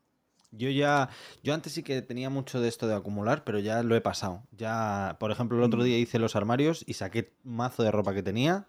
[0.51, 1.09] Yo ya,
[1.41, 4.43] yo antes sí que tenía mucho de esto de acumular, pero ya lo he pasado.
[4.51, 8.21] Ya, por ejemplo, el otro día hice los armarios y saqué mazo de ropa que
[8.21, 8.67] tenía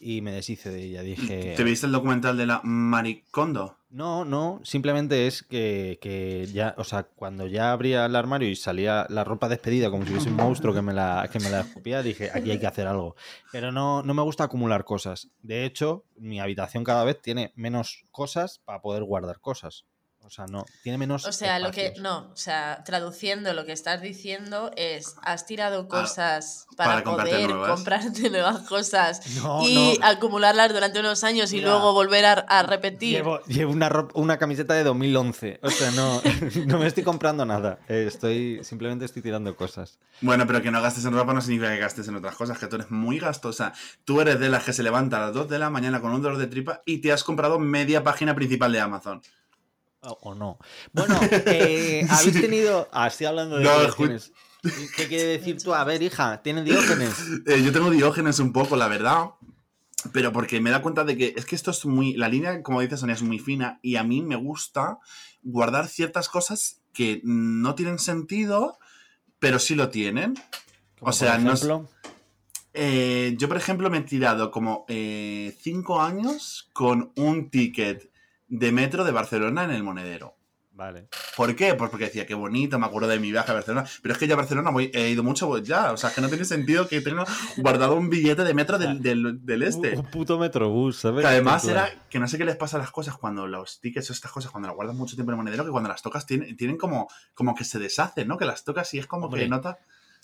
[0.00, 1.02] y me deshice de ella.
[1.02, 3.76] Dije, ¿Te viste el documental de la Maricondo?
[3.90, 8.54] no, no, simplemente es que, que ya, o sea, cuando ya abría el armario y
[8.54, 11.62] salía la ropa despedida como si hubiese un monstruo que me la, que me la
[11.62, 13.16] escupía, dije, aquí hay que hacer algo.
[13.50, 15.28] Pero no, no me gusta acumular cosas.
[15.42, 19.86] De hecho, mi habitación cada vez tiene menos cosas para poder guardar cosas.
[20.30, 21.26] O sea, no, tiene menos.
[21.26, 21.92] O sea, lo que.
[21.98, 27.02] No, o sea, traduciendo lo que estás diciendo es: has tirado cosas Ah, para para,
[27.02, 27.70] comprarte poder nuevas.
[27.72, 30.06] comprarte nuevas cosas No, y no.
[30.06, 33.16] acumularlas durante unos años y Mira, luego volver a, a repetir.
[33.16, 35.58] Llevo, llevo una, ropa- una camiseta de 2011.
[35.64, 36.22] O sea, no,
[36.66, 37.80] no me estoy comprando nada.
[37.88, 39.98] Eh, Estoy, simplemente estoy tirando cosas.
[40.20, 42.68] Bueno, pero que no gastes en ropa no significa que gastes en otras cosas, que
[42.68, 43.72] tú eres muy gastosa.
[44.04, 46.22] Tú eres de las que se levanta a las 2 de la mañana con un
[46.22, 49.22] dolor de tripa y te has comprado media página principal de Amazon.
[50.02, 50.58] O, o no.
[50.92, 52.88] Bueno, eh, habéis tenido.
[52.92, 54.32] Ah, estoy hablando de No, Diógenes.
[54.96, 55.74] ¿Qué quiere decir tú?
[55.74, 57.14] A ver, hija, ¿tienes Diógenes?
[57.46, 59.30] Eh, yo tengo diógenes un poco, la verdad.
[60.12, 62.14] Pero porque me da cuenta de que es que esto es muy.
[62.14, 63.78] La línea, como dice Sonia, es muy fina.
[63.82, 64.98] Y a mí me gusta
[65.42, 68.78] guardar ciertas cosas que no tienen sentido,
[69.38, 70.34] pero sí lo tienen.
[70.98, 71.88] Como O sea, por no es- ejemplo,
[72.72, 78.09] Eh, yo, por ejemplo, me he tirado como eh, cinco años con un ticket
[78.50, 80.36] de metro de Barcelona en el monedero.
[80.72, 81.08] Vale.
[81.36, 81.74] ¿Por qué?
[81.74, 83.86] Pues porque decía, qué bonito, me acuerdo de mi viaje a Barcelona.
[84.00, 85.92] Pero es que ya a Barcelona voy- he ido mucho pues ya.
[85.92, 87.26] O sea, que no tiene sentido que tenga
[87.58, 89.92] guardado un billete de metro del, del- del este.
[89.92, 91.20] Un, un puto metrobús, ¿sabes?
[91.22, 94.08] Que además era que no sé qué les pasa a las cosas cuando los tickets
[94.08, 96.24] o estas cosas, cuando las guardas mucho tiempo en el monedero, que cuando las tocas
[96.24, 98.38] tienen, tienen como, como que se deshacen, ¿no?
[98.38, 99.42] Que las tocas y es como Hombre.
[99.42, 99.78] que nota.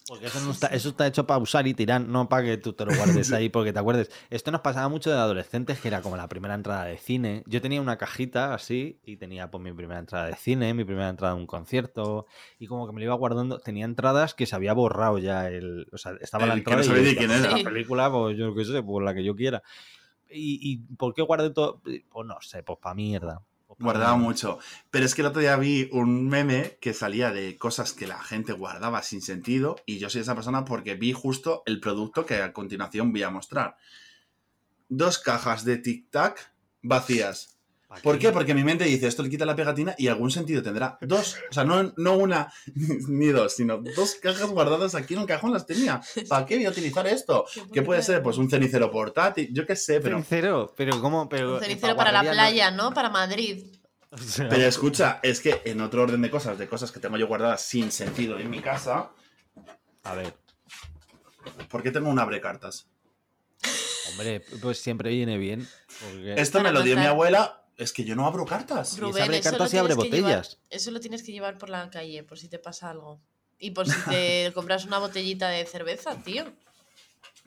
[0.08, 2.72] Porque eso, no está, eso está hecho para usar y tirar, no para que tú
[2.72, 4.10] te lo guardes ahí porque te acuerdes.
[4.30, 7.42] Esto nos pasaba mucho de adolescentes, que era como la primera entrada de cine.
[7.46, 11.08] Yo tenía una cajita así y tenía pues mi primera entrada de cine, mi primera
[11.08, 12.26] entrada a un concierto
[12.60, 13.58] y como que me lo iba guardando.
[13.58, 15.88] Tenía entradas que se había borrado ya el...
[15.92, 17.56] O sea, estaba la El que entrada no sabía y quién era.
[17.56, 19.62] la película, pues yo qué sé, por la que yo quiera.
[20.30, 21.80] ¿Y, y por qué guardé todo?
[21.82, 23.42] Pues no sé, pues para mierda.
[23.78, 24.58] Guardaba mucho.
[24.90, 28.22] Pero es que el otro día vi un meme que salía de cosas que la
[28.22, 32.42] gente guardaba sin sentido y yo soy esa persona porque vi justo el producto que
[32.42, 33.76] a continuación voy a mostrar.
[34.88, 36.52] Dos cajas de Tic Tac
[36.82, 37.55] vacías.
[37.88, 38.32] ¿Pa' ¿Por qué?
[38.32, 40.98] Porque mi mente dice, esto le quita la pegatina y algún sentido tendrá.
[41.00, 42.52] Dos, o sea, no, no una
[43.08, 46.00] ni dos, sino dos cajas guardadas aquí en el cajón las tenía.
[46.28, 47.46] ¿Para qué voy a utilizar esto?
[47.72, 48.22] ¿Qué puede ser?
[48.22, 50.16] Pues un cenicero portátil, yo qué sé, pero...
[50.16, 51.28] Cenicero, pero ¿cómo?
[51.28, 52.92] Pero, Un cenicero para la playa, ¿no?
[52.92, 53.64] Para Madrid.
[54.10, 57.16] O sea, Pero escucha, es que en otro orden de cosas, de cosas que tengo
[57.16, 59.10] yo guardadas sin sentido en mi casa,
[60.04, 60.34] a ver,
[61.68, 62.88] ¿por qué tengo un abrecartas?
[64.10, 65.68] hombre, pues siempre viene bien.
[66.00, 66.34] Porque...
[66.40, 68.96] Esto me lo dio mi abuela, es que yo no abro cartas.
[68.98, 70.58] Ru- Rubén, abre eso lo cartas y abre tienes que llevar- botellas.
[70.70, 73.20] eso lo tienes que llevar por la calle, por si te pasa algo.
[73.58, 76.44] Y por si te compras una botellita de cerveza, tío.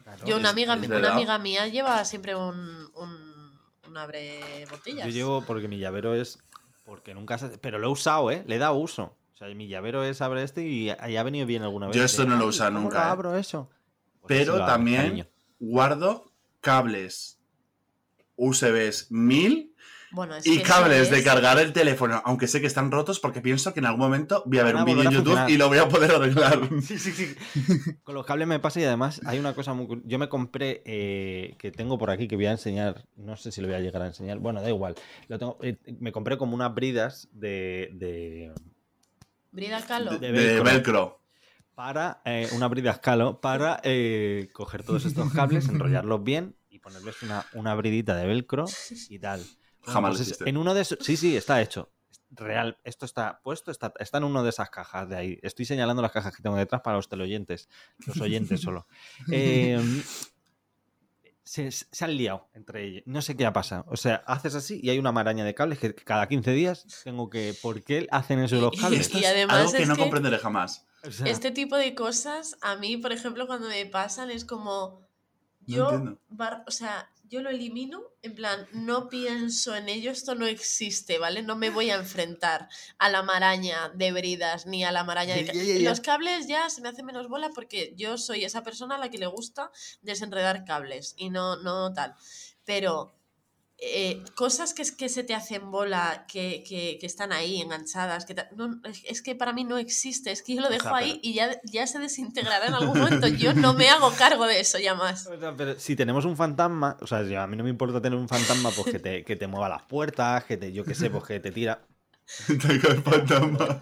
[0.03, 4.65] Claro, Yo, una es- amiga, es una amiga mía lleva siempre un, un, un abre
[4.69, 5.05] botellas.
[5.05, 6.39] Yo llevo porque mi llavero es.
[6.85, 7.49] Porque nunca se...
[7.59, 8.43] Pero lo he usado, ¿eh?
[8.47, 9.15] Le he dado uso.
[9.33, 11.95] O sea, mi llavero es abre este y y ha venido bien alguna vez.
[11.95, 13.09] Yo esto no lo he "Ay, usado ¿cómo nunca, lo eh".
[13.11, 13.69] abro eso?
[14.21, 15.27] Pues Pero lo también cariño.
[15.59, 17.37] guardo cables
[18.35, 19.68] USBs 1000
[20.11, 23.41] Bueno, es y que cables de cargar el teléfono, aunque sé que están rotos porque
[23.41, 25.51] pienso que en algún momento voy a ver Van un vídeo en YouTube funcionar.
[25.51, 26.59] y lo voy a poder arreglar.
[26.81, 27.35] Sí, sí, sí.
[28.03, 30.01] Con los cables me pasa y además hay una cosa muy...
[30.05, 33.61] Yo me compré, eh, que tengo por aquí, que voy a enseñar, no sé si
[33.61, 34.95] lo voy a llegar a enseñar, bueno, da igual.
[35.27, 38.51] Lo tengo, eh, me compré como unas bridas de, de-
[39.51, 40.11] Brida Calo.
[40.17, 40.63] de De velcro.
[40.63, 41.21] velcro.
[41.75, 47.21] para eh, una brida escalo para eh, coger todos estos cables, enrollarlos bien y ponerles
[47.23, 48.65] una, una bridita de velcro
[49.09, 49.43] y tal.
[49.79, 51.89] Bueno, Jamás pues es- en uno de esos, sí, sí, está hecho.
[52.31, 55.39] Real, esto está puesto, está, está en una de esas cajas de ahí.
[55.41, 57.69] Estoy señalando las cajas que tengo detrás para los teleoyentes,
[58.05, 58.85] los oyentes solo.
[59.31, 59.79] Eh,
[61.43, 63.03] se, se han liado entre ellos.
[63.07, 63.83] No sé qué ha pasado.
[63.87, 67.29] O sea, haces así y hay una maraña de cables que cada 15 días tengo
[67.29, 67.55] que.
[67.59, 69.13] ¿Por qué hacen eso los cables?
[69.15, 70.85] Y además algo que no que- comprenderé jamás.
[71.03, 75.07] O sea, Este tipo de cosas, a mí, por ejemplo, cuando me pasan, es como.
[75.61, 76.19] No Yo, entiendo.
[76.29, 81.19] bar- o sea, yo lo elimino, en plan, no pienso en ello, esto no existe,
[81.19, 81.43] ¿vale?
[81.43, 85.45] No me voy a enfrentar a la maraña de bridas ni a la maraña de...
[85.45, 85.89] Ya.
[85.89, 89.09] Los cables ya se me hace menos bola porque yo soy esa persona a la
[89.09, 92.15] que le gusta desenredar cables y no, no tal.
[92.65, 93.18] Pero
[93.81, 98.25] eh, cosas que, es- que se te hacen bola, que, que- que están ahí enganchadas,
[98.25, 100.95] que no, es- que para mí no existe, es que yo lo O dejo sea,
[100.97, 103.27] ahí pero- y ya, ya se desintegrará en algún momento.
[103.27, 105.27] Yo no me hago cargo de eso ya más.
[105.27, 108.01] O sea, pero si tenemos un fantasma, o sea, si a mí no me importa
[108.01, 110.93] tener un fantasma, pues que te, que te mueva las puertas, que te, yo qué
[110.95, 111.81] sé, pues que te tira.
[112.47, 113.81] Te cae el fantasma.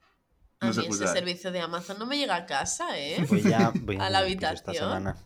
[0.61, 3.25] A No se mí ese servicio de Amazon no me llega a casa, ¿eh?
[3.29, 4.75] Pues ya voy A la esta habitación.
[4.77, 5.17] semana.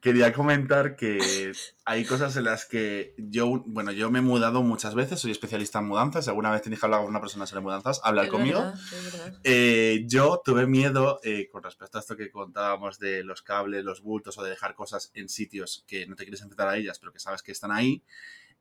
[0.00, 1.52] Quería comentar que
[1.84, 5.78] hay cosas en las que yo, bueno, yo me he mudado muchas veces, soy especialista
[5.78, 6.24] en mudanzas.
[6.24, 8.60] Si alguna vez tenéis que hablar con una persona sobre mudanzas, hablar Es conmigo.
[8.60, 9.40] verdad, es verdad.
[9.44, 14.02] Eh, yo tuve miedo eh, con respecto a esto que contábamos de los cables, los
[14.02, 17.12] bultos o de dejar cosas en sitios que no te quieres enfrentar a ellas, pero
[17.12, 18.02] que sabes que están ahí.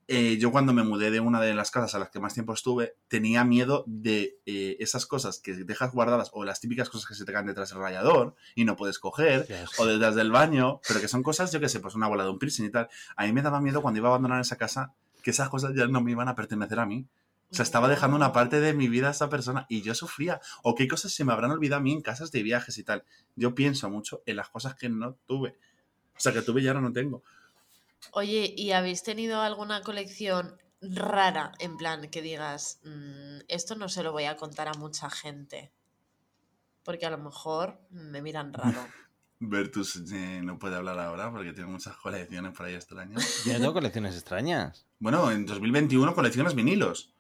[0.10, 2.54] Eh, yo cuando me mudé de una de las casas a las que más tiempo
[2.54, 7.16] estuve, tenía miedo de eh, esas cosas que dejas guardadas o las típicas cosas que
[7.16, 11.02] se te caen detrás del rayador y no puedes coger, o detrás del baño, pero
[11.02, 12.88] que son cosas, yo qué sé, pues una bola de un piercing y tal.
[13.18, 15.88] A mí me daba miedo cuando iba a abandonar esa casa que esas cosas ya
[15.88, 17.06] no me iban a pertenecer a mí.
[17.50, 20.42] O sea, estaba dejando una parte de mi vida a esa persona y yo sufría.
[20.64, 23.04] O qué cosas se me habrán olvidado a mí en casas de viajes y tal.
[23.36, 25.58] Yo pienso mucho en las cosas que no tuve.
[26.16, 27.24] O sea, que tuve y ahora no tengo.
[28.12, 31.52] Oye, ¿y habéis tenido alguna colección rara?
[31.60, 35.72] En plan, que digas, "Mm, esto no se lo voy a contar a mucha gente.
[36.84, 38.80] Porque a lo mejor me miran raro.
[39.40, 43.24] Vertus eh, no puede hablar ahora porque tiene muchas colecciones por ahí extrañas.
[43.46, 44.88] Yo no tengo colecciones extrañas.
[45.00, 47.14] Bueno, en 2021 colecciones vinilos.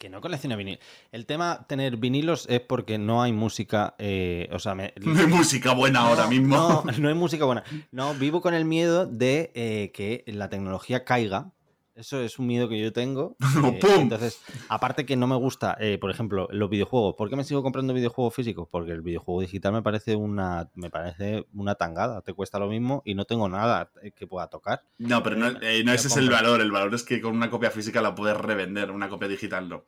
[0.00, 0.80] Que no colecciono vinilos.
[1.12, 3.96] El tema tener vinilos es porque no hay música.
[3.98, 6.56] eh, o sea, me, No hay música buena ahora mismo.
[6.56, 7.64] No, no hay música buena.
[7.92, 11.52] No, vivo con el miedo de eh, que la tecnología caiga.
[11.94, 13.36] Eso es un miedo que yo tengo.
[13.64, 13.80] eh.
[13.98, 17.14] Entonces, aparte que no me gusta, eh, por ejemplo, los videojuegos.
[17.16, 18.68] ¿Por qué me sigo comprando videojuegos físicos?
[18.70, 22.22] Porque el videojuego digital me parece una, me parece una tangada.
[22.22, 24.82] Te cuesta lo mismo y no tengo nada eh, que pueda tocar.
[24.98, 26.60] No, pero no, eh, no ese es el valor.
[26.60, 29.84] El valor es que con una copia física la puedes revender, una copia digital no.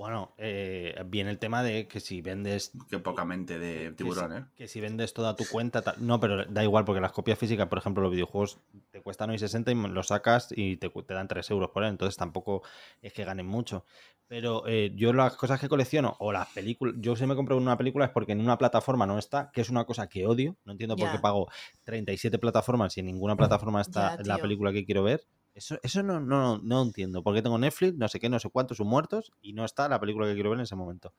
[0.00, 4.46] Bueno, eh, viene el tema de que si vendes Qué poca mente de tiburón, ¿eh?
[4.56, 7.68] Que si vendes toda tu cuenta, tal- no, pero da igual, porque las copias físicas,
[7.68, 8.60] por ejemplo, los videojuegos
[8.90, 11.82] te cuestan hoy 60 y lo sacas y te, cu- te dan 3 euros por
[11.82, 12.62] él, entonces tampoco
[13.02, 13.84] es que ganen mucho.
[14.26, 17.76] Pero eh, yo las cosas que colecciono, o las películas, yo si me compro una
[17.76, 20.72] película es porque en una plataforma no está, que es una cosa que odio, no
[20.72, 21.48] entiendo por qué pago
[21.84, 25.26] 37 plataformas y en ninguna plataforma está la película que quiero ver.
[25.54, 28.76] Eso, eso no, no, no entiendo, porque tengo Netflix, no sé qué, no sé cuántos
[28.78, 31.12] son muertos y no está la película que quiero ver en ese momento.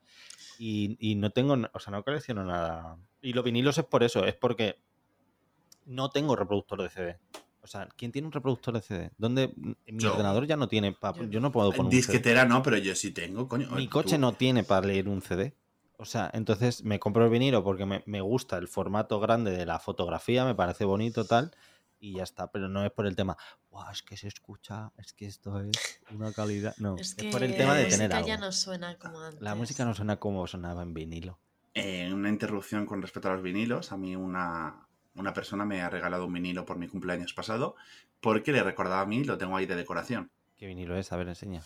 [0.58, 2.96] Y, y no tengo, o sea, no colecciono nada.
[3.20, 4.76] Y los vinilos es por eso, es porque
[5.86, 7.18] no tengo reproductor de CD.
[7.62, 9.10] O sea, ¿quién tiene un reproductor de CD?
[9.18, 9.52] ¿Dónde?
[9.56, 10.12] Mi Yo.
[10.12, 10.92] ordenador ya no tiene.
[10.92, 11.24] pa- Yo.
[11.24, 11.96] yo no puedo poner un CD.
[11.98, 13.70] Disquetera no, pero yo sí tengo, coño.
[13.72, 15.54] Mi Tú- coche no tiene para leer un CD.
[15.98, 19.64] O sea, entonces me compro el vinilo porque me, me gusta el formato grande de
[19.66, 21.52] la fotografía, me parece bonito tal,
[22.02, 22.50] y ya está.
[22.50, 23.36] Pero no es por el tema,
[23.70, 25.70] "Buah, es que se escucha, es que esto es
[26.10, 26.74] una calidad.
[26.78, 28.28] No, Es por el tema de la tener música algo.
[28.28, 29.40] ya no suena como antes.
[29.40, 31.38] La música no suena como sonaba en vinilo.
[31.74, 33.92] Eh, una interrupción con respecto a los vinilos.
[33.92, 37.76] A mí una, una persona me ha regalado un vinilo por mi cumpleaños pasado
[38.20, 40.30] porque le recordaba a mí, lo tengo ahí de decoración.
[40.56, 41.12] ¿Qué vinilo es?
[41.12, 41.62] A ver, enseña.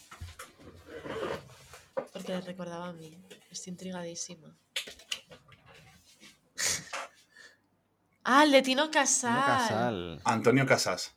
[2.13, 3.19] Porque le recordaba a mí.
[3.51, 4.55] Estoy intrigadísima.
[8.27, 9.33] Ah, el de Tino Casal.
[9.35, 10.21] Tino Casal.
[10.25, 11.15] Antonio Casas.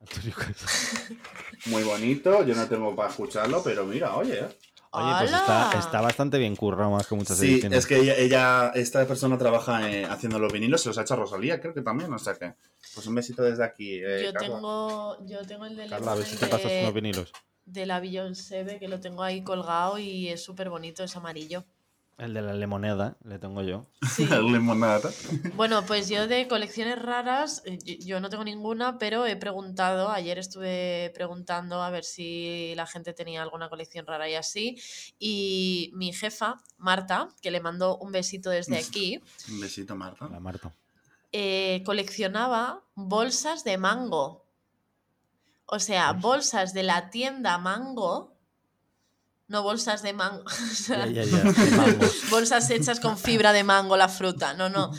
[0.00, 1.16] Antonio Casal.
[1.66, 4.40] Muy bonito, yo no tengo para escucharlo, pero mira, oye.
[4.40, 4.48] ¿eh?
[4.90, 7.78] Oye, pues está, está bastante bien currado más que muchas Sí, ediciones.
[7.80, 11.12] es que ella, ella- esta persona trabaja eh, haciendo los vinilos, se los ha hecho
[11.14, 12.54] a Rosalía, creo que también, o sea que.
[12.94, 14.00] Pues un besito desde aquí.
[14.02, 14.54] eh, yo, Carla.
[14.56, 16.94] tengo, yo tengo el de Carla, a ver Lemon, si el te pasas de- unos
[16.94, 17.32] vinilos.
[17.66, 21.64] de la Beyoncé, que lo tengo ahí colgado y es súper bonito, es amarillo.
[22.18, 23.86] El de la limoneda, le tengo yo.
[24.12, 24.26] Sí.
[24.42, 25.08] Limonada.
[25.54, 30.08] Bueno, pues yo de colecciones raras, eh, yo- yo no tengo ninguna, pero he preguntado,
[30.10, 34.76] ayer estuve preguntando a ver si la gente tenía alguna colección rara y así,
[35.20, 40.28] y mi jefa, Marta, que le mando un besito desde aquí, Un besito, Marta.
[40.28, 40.74] La Marta.
[41.30, 44.44] eh, coleccionaba bolsas de mango.
[45.66, 48.34] O sea, bolsas de la tienda Mango,
[49.48, 50.44] no bolsas de mango.
[50.46, 51.52] o sea, Ya, ya, ya.
[51.52, 52.16] de mangos.
[52.30, 54.54] bolsas hechas con fibra de mango, la fruta.
[54.54, 54.90] No, no.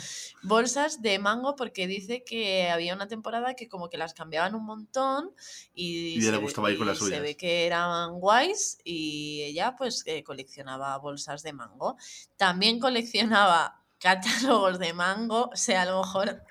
[0.42, 4.64] Bolsas de mango porque dice que había una temporada que como que las cambiaban un
[4.64, 5.32] montón
[5.74, 7.20] y, Y se le ve- gustaba ir con y las se suyas.
[7.20, 11.96] ve que eran guays y ella pues eh, coleccionaba bolsas de mango.
[12.36, 16.42] También coleccionaba catálogos de mango, o sea, a lo mejor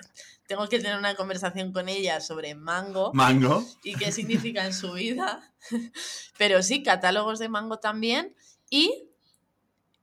[0.50, 3.64] tengo que tener una conversación con ella sobre mango Mango.
[3.84, 5.54] y qué significa en su vida.
[6.40, 8.36] Pero sí, catálogos de mango también
[8.68, 9.10] y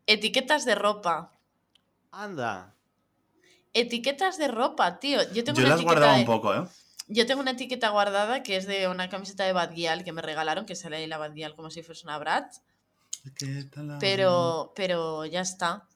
[0.07, 1.33] etiquetas de ropa.
[2.13, 2.77] Anda.
[3.75, 5.21] Etiquetas de ropa, tío.
[5.33, 6.21] Yo tengo Yo una las etiqueta guardaba de...
[6.21, 6.65] un poco, ¿eh?
[7.09, 10.23] Yo tengo una etiqueta guardada que es de una camiseta de Bad Gyal que me
[10.23, 12.55] regalaron, que sale ahí la Bad Gyal como si fuese una Brat.
[13.37, 15.89] ¿Qué tal la- Pero, pero ya está.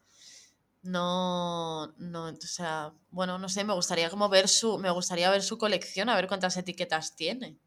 [0.82, 5.42] No, no, o sea, bueno, no sé, me gustaría como ver su, me gustaría ver
[5.42, 7.58] su colección, a ver cuántas etiquetas tiene.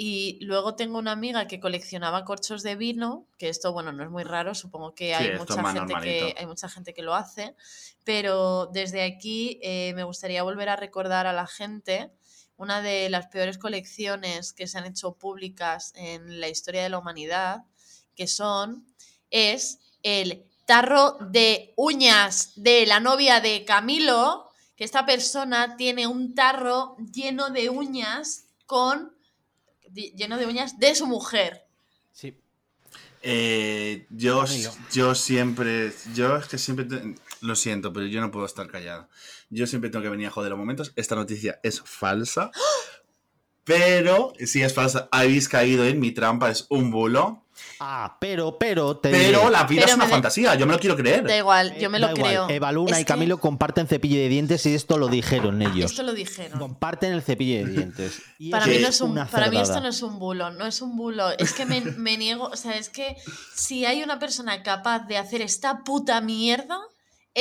[0.00, 4.10] Y luego tengo una amiga que coleccionaba corchos de vino, que esto, bueno, no es
[4.10, 7.56] muy raro, supongo que Sí, hay mucha gente que hay mucha gente que lo hace,
[8.04, 12.12] pero desde aquí eh, me gustaría volver a recordar a la gente
[12.56, 16.98] una de las peores colecciones que se han hecho públicas en la historia de la
[16.98, 17.64] humanidad,
[18.14, 18.86] que son
[19.30, 26.34] es el tarro de uñas de la novia de Camilo, que esta persona tiene un
[26.34, 29.16] tarro lleno de uñas con
[29.94, 31.64] lleno de uñas de su mujer.
[32.12, 32.36] Sí.
[33.22, 34.44] Eh, yo,
[34.92, 39.08] yo siempre, yo es que siempre, te- lo siento, pero yo no puedo estar callado.
[39.48, 40.92] Yo siempre tengo que venir a joder los momentos.
[40.96, 42.50] Esta noticia es falsa,
[43.64, 47.42] pero si es falsa, habéis caído en mi trampa, es un bulo.
[47.80, 50.72] Ah, pero, pero, te Pero diré, la vida Pero es una me fantasía, yo me
[50.72, 51.24] lo quiero creer.
[51.26, 52.48] Da igual, yo me da lo igual, creo.
[52.48, 55.90] Eva Luna Es y que Camilo comparten cepillo de dientes y esto lo dijeron ellos.
[55.90, 56.58] Esto lo dijeron.
[56.58, 58.22] Comparten el cepillo de dientes.
[58.38, 60.50] Y Para mí, no es es un, una para mí esto no es un bulo,
[60.50, 61.30] no es un bulo.
[61.38, 63.16] Es que me, me niego, o sea, es que
[63.54, 66.78] si hay una persona capaz de hacer esta puta mierda,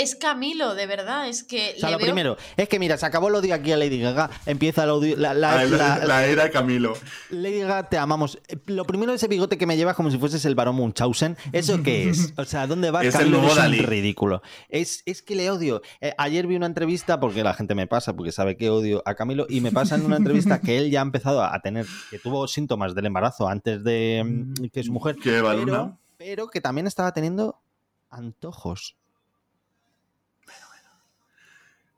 [0.02, 1.28] es Camilo, de verdad.
[1.28, 3.54] Es que O sea, le lo veo- primero, es que mira, se acabó el odio
[3.56, 5.18] aquí a Lady Gaga, empieza el odio.
[5.18, 6.94] La, la- Ah, la, la- la era de Camilo.
[7.30, 8.40] Lady Gaga, te amamos.
[8.48, 11.82] Eh, Lo primero, ese bigote que me llevas como si fueses el varón Munchausen, ¿eso
[11.84, 12.34] qué es?
[12.38, 13.40] O sea, ¿dónde vas, Es el Camilo?
[13.42, 13.80] nuevo Dalí.
[13.80, 14.42] ridículo.
[14.70, 15.82] Es, es que le odio.
[16.02, 19.16] Eh, ayer vi una entrevista, porque la gente me pasa, porque sabe que odio a
[19.16, 22.20] Camilo, y me pasa en una entrevista que él ya ha empezado a tener, que
[22.20, 26.62] tuvo síntomas del embarazo antes de mm, que su mujer, Que Eva pero, pero que
[26.62, 27.60] también estaba teniendo
[28.10, 28.96] antojos.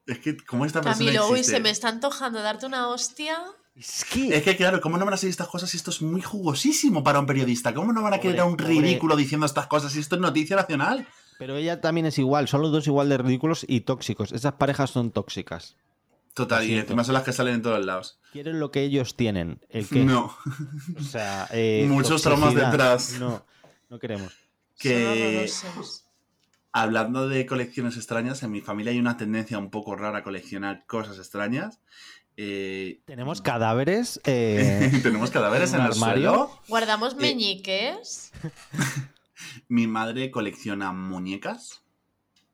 [0.09, 3.43] Es que, como esta persona Camilo, uy, se me está antojando darte una hostia.
[3.75, 4.35] Es que...
[4.35, 7.03] Es que, claro, ¿cómo no van a seguir estas cosas si esto es muy jugosísimo
[7.03, 7.73] para un periodista?
[7.75, 8.73] ¿Cómo no van a querer a un pobre.
[8.73, 11.07] ridículo diciendo estas cosas si esto es noticia nacional?
[11.37, 14.31] Pero ella también es igual, son los dos igual de ridículos y tóxicos.
[14.31, 15.75] Esas parejas son tóxicas.
[16.33, 18.19] Total, y encima son las que salen en todos lados.
[18.31, 19.59] Quieren lo que ellos tienen.
[19.69, 20.35] El que, No.
[20.99, 23.19] O sea, eh, Muchos traumas detrás.
[23.19, 23.45] No,
[23.89, 24.33] no queremos.
[24.77, 26.08] Que Son.
[26.71, 30.86] Hablando de colecciones extrañas, en mi familia hay una tendencia un poco rara a coleccionar
[30.86, 31.79] cosas extrañas.
[32.38, 34.21] Eh, Tenemos cadáveres.
[34.25, 36.32] eh, tenemos cadáveres ¿En el armario?
[36.34, 36.62] suelo.
[36.67, 38.32] Guardamos Eh, meñiques.
[39.67, 41.82] Mi madre colecciona muñecas,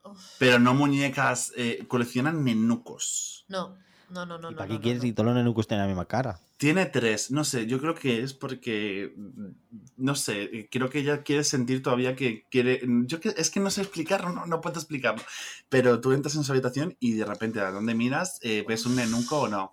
[0.04, 3.44] Uf, pero no muñecas, eh, coleccionan nenucos.
[3.48, 3.76] no,
[4.10, 4.50] no, no, no.
[4.50, 5.08] ¿Y no, para no, qué quieres no.
[5.08, 6.38] si todos los nenucos tienen la misma cara?
[6.56, 9.14] Tiene tres, no sé, yo creo que es porque,
[9.96, 13.70] no sé, creo que ella quiere sentir todavía que quiere, yo que, es que no
[13.70, 15.22] sé explicarlo, no, no puedo explicarlo,
[15.68, 18.96] pero tú entras en su habitación y de repente a donde miras eh, ves un
[18.96, 19.72] nenuco o no.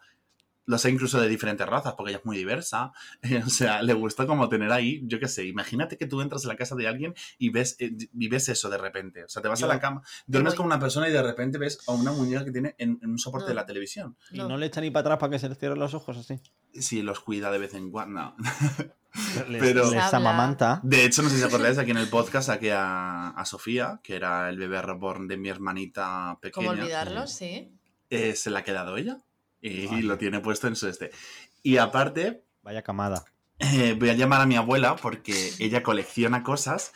[0.65, 2.93] Lo sé incluso de diferentes razas, porque ella es muy diversa.
[3.45, 6.49] o sea, le gusta como tener ahí, yo qué sé, imagínate que tú entras en
[6.49, 9.25] la casa de alguien y ves, eh, y ves eso de repente.
[9.25, 11.57] O sea, te vas Yo- a la cama, duermes con una persona y de repente
[11.57, 13.49] ves a una muñeca que tiene en, en un soporte No.
[13.49, 14.15] de la televisión.
[14.31, 14.47] ¿Y No.
[14.47, 16.39] no le echan ni para atrás para que se les cierren los ojos así?
[16.79, 18.21] Si los cuida de vez en cuando.
[18.21, 18.35] no.
[19.47, 20.79] Les, Pero- les amamanta.
[20.81, 24.15] De hecho, no sé si acordáis, aquí en el podcast saqué a, a Sofía, que
[24.15, 26.67] era el bebé reborn de mi hermanita pequeña.
[26.69, 27.27] ¿Cómo olvidarlo?
[27.27, 27.77] Sí.
[28.09, 29.19] Eh, se la ha quedado ella
[29.69, 31.11] y lo tiene puesto en su este.
[31.61, 33.25] Y aparte, Vaya camada.
[33.59, 36.91] eh, voy a llamar a mi abuela porque ella colecciona cosas.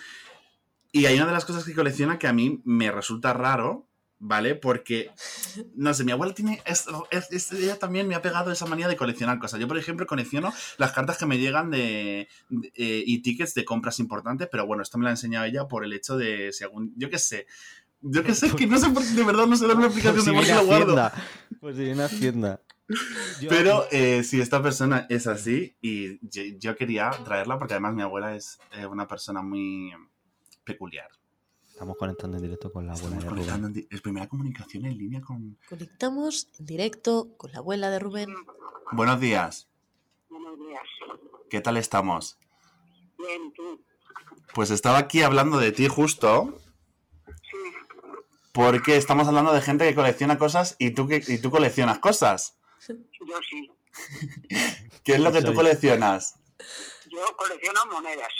[0.92, 3.88] Y hay una de las cosas que colecciona que a mí me resulta raro,
[4.20, 4.56] ¿vale?
[4.56, 5.12] Porque,
[5.76, 6.62] no sé, mi abuela tiene.
[6.66, 6.88] es-
[7.32, 9.60] es- ella también me ha pegado esa manía de coleccionar cosas.
[9.60, 12.28] Yo, por ejemplo, colecciono las cartas que me llegan de.
[12.50, 15.68] de- eh, y tickets de compras importantes, pero bueno, esto me lo ha enseñado ella
[15.68, 16.52] por el hecho de.
[16.52, 17.46] Según, yo qué sé.
[18.02, 20.32] Yo qué sé, que no sé por de verdad no sé dar una explicación de
[20.32, 21.12] por qué lo guardo.
[21.68, 22.62] Pues si viene Hacienda.
[23.42, 27.94] Yo- Pero eh, si esta persona es así, y yo, yo quería traerla porque además
[27.94, 29.92] mi abuela es eh, una persona muy
[30.64, 31.10] peculiar.
[31.68, 33.44] Estamos conectando en directo con la abuela Estamos de Rubén.
[33.50, 35.58] conectando en di- es primera comunicación en línea con...
[35.68, 38.34] Conectamos en directo con la abuela de Rubén.
[38.94, 39.68] Buenos días,
[40.30, 40.84] Buenos días.
[41.50, 42.38] ¿qué tal estamos?
[43.18, 43.84] Bien, tú.
[44.54, 46.62] Pues estaba aquí hablando de ti justo
[48.58, 52.58] porque estamos hablando de gente que colecciona cosas y tú, que, y tú coleccionas cosas.
[52.88, 53.72] yo sí.
[55.04, 56.40] ¿Qué es lo que tú coleccionas?
[57.06, 58.34] Yo colecciono monedas.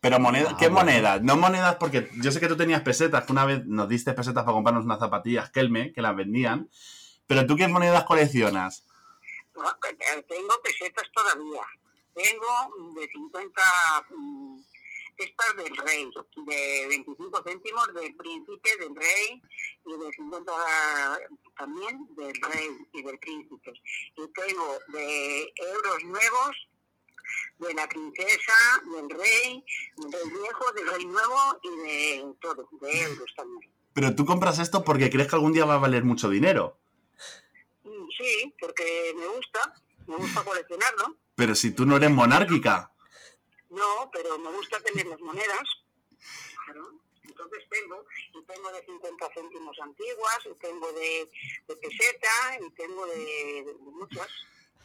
[0.00, 0.80] Pero monedas, Ah, ¿qué bueno.
[0.90, 1.22] monedas?
[1.22, 4.42] No monedas porque yo sé que tú tenías pesetas, que una vez nos diste pesetas
[4.42, 6.68] para comprarnos unas zapatillas Kelme, que las vendían.
[7.28, 8.84] Pero tú qué monedas coleccionas?
[9.54, 11.62] No, eh, Tengo pesetas todavía.
[12.16, 13.62] Tengo de 50
[15.18, 16.10] mm, estas del rey,
[16.46, 19.42] de 25 céntimos del príncipe, del rey,
[19.86, 20.52] y de 50
[21.56, 23.72] también del rey y del príncipe.
[24.16, 26.56] Y tengo de euros nuevos
[27.58, 28.52] de la princesa,
[28.94, 29.64] del rey,
[29.96, 33.70] del viejo, del rey nuevo y de todo, de euros también.
[33.92, 36.78] Pero tú compras esto porque crees que algún día va a valer mucho dinero.
[37.84, 39.74] Mm, Sí, porque me gusta,
[40.06, 41.16] me gusta coleccionarlo.
[41.34, 42.92] Pero si tú no eres monárquica.
[43.70, 45.64] No, pero me gusta tener las monedas.
[46.64, 46.92] Claro.
[47.24, 48.04] Entonces tengo,
[48.34, 51.28] y tengo de 50 céntimos antiguas, y tengo de,
[51.68, 54.28] de peseta, y tengo de, de- de muchas.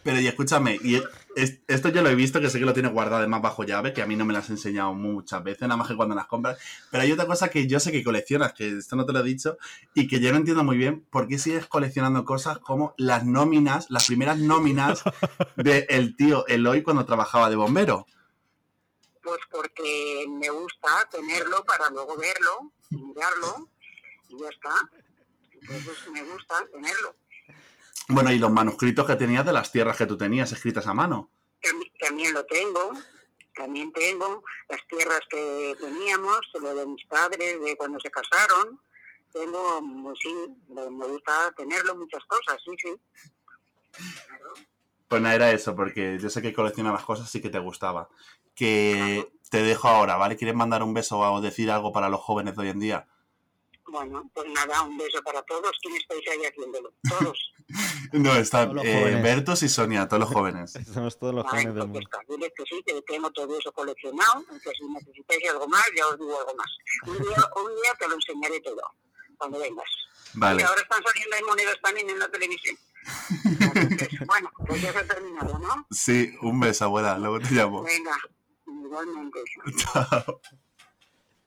[0.04, 0.96] Pero y escúchame, y
[1.36, 3.94] es- esto yo lo he visto, que sé que lo tienes guardado además bajo llave,
[3.94, 6.26] que a mí no me lo has enseñado muchas veces, nada más que cuando las
[6.26, 6.58] compras.
[6.90, 9.24] Pero hay otra cosa que yo sé que coleccionas, que esto no te lo he
[9.24, 9.58] dicho,
[9.94, 13.92] y que yo no entiendo muy bien, ¿por qué sigues coleccionando cosas como las nóminas,
[13.92, 15.04] las primeras nóminas
[15.56, 18.08] del tío Eloy cuando trabajaba de bombero?
[19.24, 23.70] Pues porque me gusta tenerlo para luego verlo, y mirarlo,
[24.30, 24.74] y ya está.
[25.54, 27.16] Entonces me gusta tenerlo.
[28.08, 31.30] Bueno, y los manuscritos que tenías de las tierras que tú tenías escritas a mano.
[31.62, 32.92] Tambi- También lo tengo,
[33.54, 38.82] también tengo las tierras que teníamos, lo de mis padres, de cuando se casaron.
[39.32, 40.34] Tengo, pues sí,
[40.70, 42.96] me gusta tenerlo, muchas cosas, sí, sí.
[44.28, 44.54] Claro.
[45.08, 48.10] Pues nada, era eso, porque yo sé que coleccionabas cosas sí que te gustaba.
[48.56, 50.38] Que te dejo ahora, ¿vale?
[50.38, 53.08] ¿Quieres mandar un beso o decir algo para los jóvenes de hoy en día?
[53.92, 55.72] Bueno, pues nada, un beso para todos.
[55.82, 56.94] ¿Quién estáis ahí haciéndolo?
[57.08, 57.38] Todos.
[58.12, 59.22] No, están eh.
[59.24, 60.74] Bertus y Sonia, todos los jóvenes.
[60.94, 62.10] Somos todos los jóvenes del pues mundo.
[62.28, 66.20] diles que sí, que tengo todo eso coleccionado, que si necesitáis algo más, ya os
[66.20, 66.68] digo algo más.
[67.08, 68.82] Un día, un día te lo enseñaré todo,
[69.38, 69.88] cuando vengas.
[70.34, 70.62] Vale.
[70.62, 72.76] Y ahora están saliendo ahí monedas también en la televisión.
[73.46, 75.88] Entonces, bueno, pues ya se ha terminado, ¿no?
[75.90, 77.18] Sí, un beso, abuela.
[77.18, 77.84] Luego te llamo.
[77.84, 78.18] Venga,
[78.92, 79.40] igualmente.
[79.78, 80.42] Chao.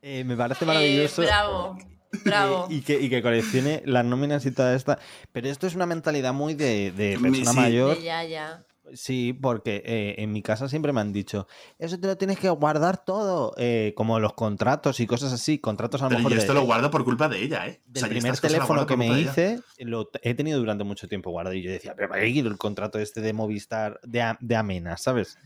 [0.03, 1.23] Eh, me parece Eh, maravilloso.
[1.23, 1.79] bravo,
[2.25, 2.67] bravo.
[2.71, 4.99] Y, y que, y que coleccione las nóminas y toda esta.
[5.33, 7.57] Pero esto es una mentalidad muy de, de persona sí.
[7.57, 7.97] mayor.
[7.97, 8.65] De ya, ya.
[8.93, 12.51] Sí, porque eh, en mi casa siempre me han dicho, eso te lo tienes que
[12.51, 16.37] guardar todo, eh, como los contratos y cosas así, contratos a lo Pero mejor yo
[16.37, 17.81] de- esto lo guardo por culpa de ella, ¿eh?
[17.89, 21.55] O del sea, primer teléfono que me hice, lo he tenido durante mucho tiempo guardado
[21.57, 24.99] y yo decía, pero ¿para qué quiero el contrato este de Movistar de, de Amena,
[24.99, 25.39] ¿sabes?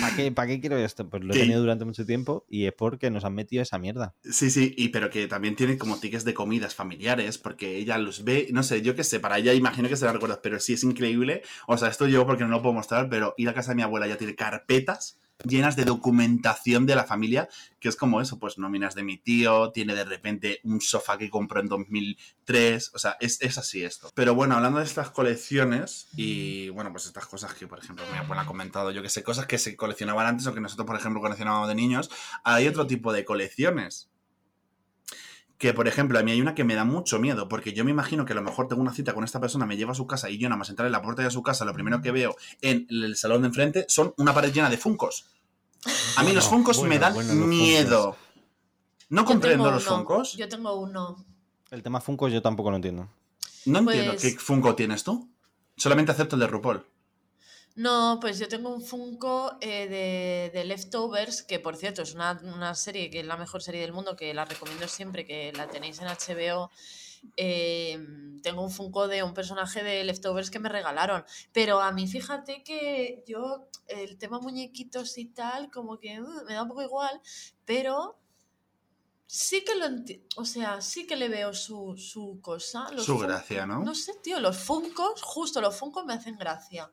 [0.00, 1.08] ¿Para qué, ¿Para qué quiero esto?
[1.08, 4.14] Pues lo he tenido durante mucho tiempo y es porque nos han metido esa mierda.
[4.24, 8.24] Sí, sí, y pero que también tiene como tickets de comidas familiares, porque ella los
[8.24, 10.74] ve, no sé, yo qué sé, para ella imagino que se la recuerda, pero sí
[10.74, 11.42] es increíble.
[11.66, 13.82] O sea, esto yo porque no lo puedo mostrar, pero ir a casa de mi
[13.82, 17.48] abuela ya tiene carpetas llenas de documentación de la familia,
[17.80, 21.30] que es como eso, pues nóminas de mi tío, tiene de repente un sofá que
[21.30, 24.10] compró en 2003, o sea, es, es así esto.
[24.14, 28.42] Pero bueno, hablando de estas colecciones y bueno, pues estas cosas que, por ejemplo, abuela
[28.42, 31.20] ha comentado, yo que sé, cosas que se coleccionaban antes o que nosotros, por ejemplo,
[31.20, 32.10] coleccionábamos de niños,
[32.42, 34.10] hay otro tipo de colecciones.
[35.58, 37.90] Que, por ejemplo, a mí hay una que me da mucho miedo, porque yo me
[37.92, 40.06] imagino que a lo mejor tengo una cita con esta persona, me lleva a su
[40.06, 42.10] casa y yo nada más entrar en la puerta de su casa, lo primero que
[42.10, 45.26] veo en el salón de enfrente son una pared llena de funcos.
[46.16, 48.16] A mí los Bueno, funcos me dan bueno, miedo.
[49.10, 50.32] No comprendo los uno, funcos.
[50.36, 51.24] Yo tengo uno.
[51.70, 53.08] El tema Funko yo tampoco lo entiendo.
[53.66, 55.28] No entiendo Pues- qué funko tienes tú.
[55.76, 56.84] Solamente acepto el de RuPaul.
[57.76, 62.40] No, pues yo tengo un Funko eh, de, de Leftovers, que por cierto es una,
[62.42, 65.66] una serie que es la mejor serie del mundo, que la recomiendo siempre, que la
[65.66, 66.70] tenéis en HBO.
[67.36, 67.98] Eh,
[68.42, 71.24] tengo un Funko de un personaje de Leftovers que me regalaron.
[71.52, 76.54] Pero a mí fíjate que yo, el tema muñequitos y tal, como que uh, me
[76.54, 77.20] da un poco igual,
[77.64, 78.20] pero
[79.26, 79.86] sí que lo
[80.36, 82.90] O sea, sí que le veo su, su cosa.
[82.92, 83.82] los Su gracia, ¿no?
[83.82, 86.92] No sé, tío, los Funkos, justo los Funkos me hacen gracia,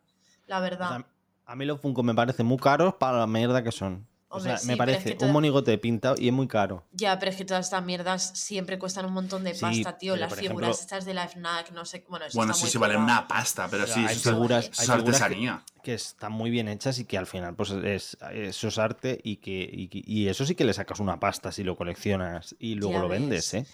[0.52, 0.90] la O verdad.
[0.90, 1.06] sea,
[1.46, 4.06] a mí los Funko me parecen muy caros para la mierda que son.
[4.34, 6.86] O sea, sí, me es parece que toda- un monigote pintado y es muy caro.
[6.94, 10.16] Ya, pero es que todas estas mierdas siempre cuestan un montón de Sí, pasta, tío.
[10.16, 12.06] Las figuras ejemplo- estas de la FNAC, no sé.
[12.08, 14.70] Bueno, eso Bueno, está sí, muy sí, vale una pasta, pero Pero sí, hay figuras,
[14.72, 15.66] es que- artesanía.
[15.84, 19.38] que están muy bien hechas y que al final pues es, eso es arte y
[19.38, 23.00] que y, eso sí que le sacas una pasta si lo coleccionas y luego Ya
[23.02, 23.20] lo ves.
[23.20, 23.66] vendes, ¿eh?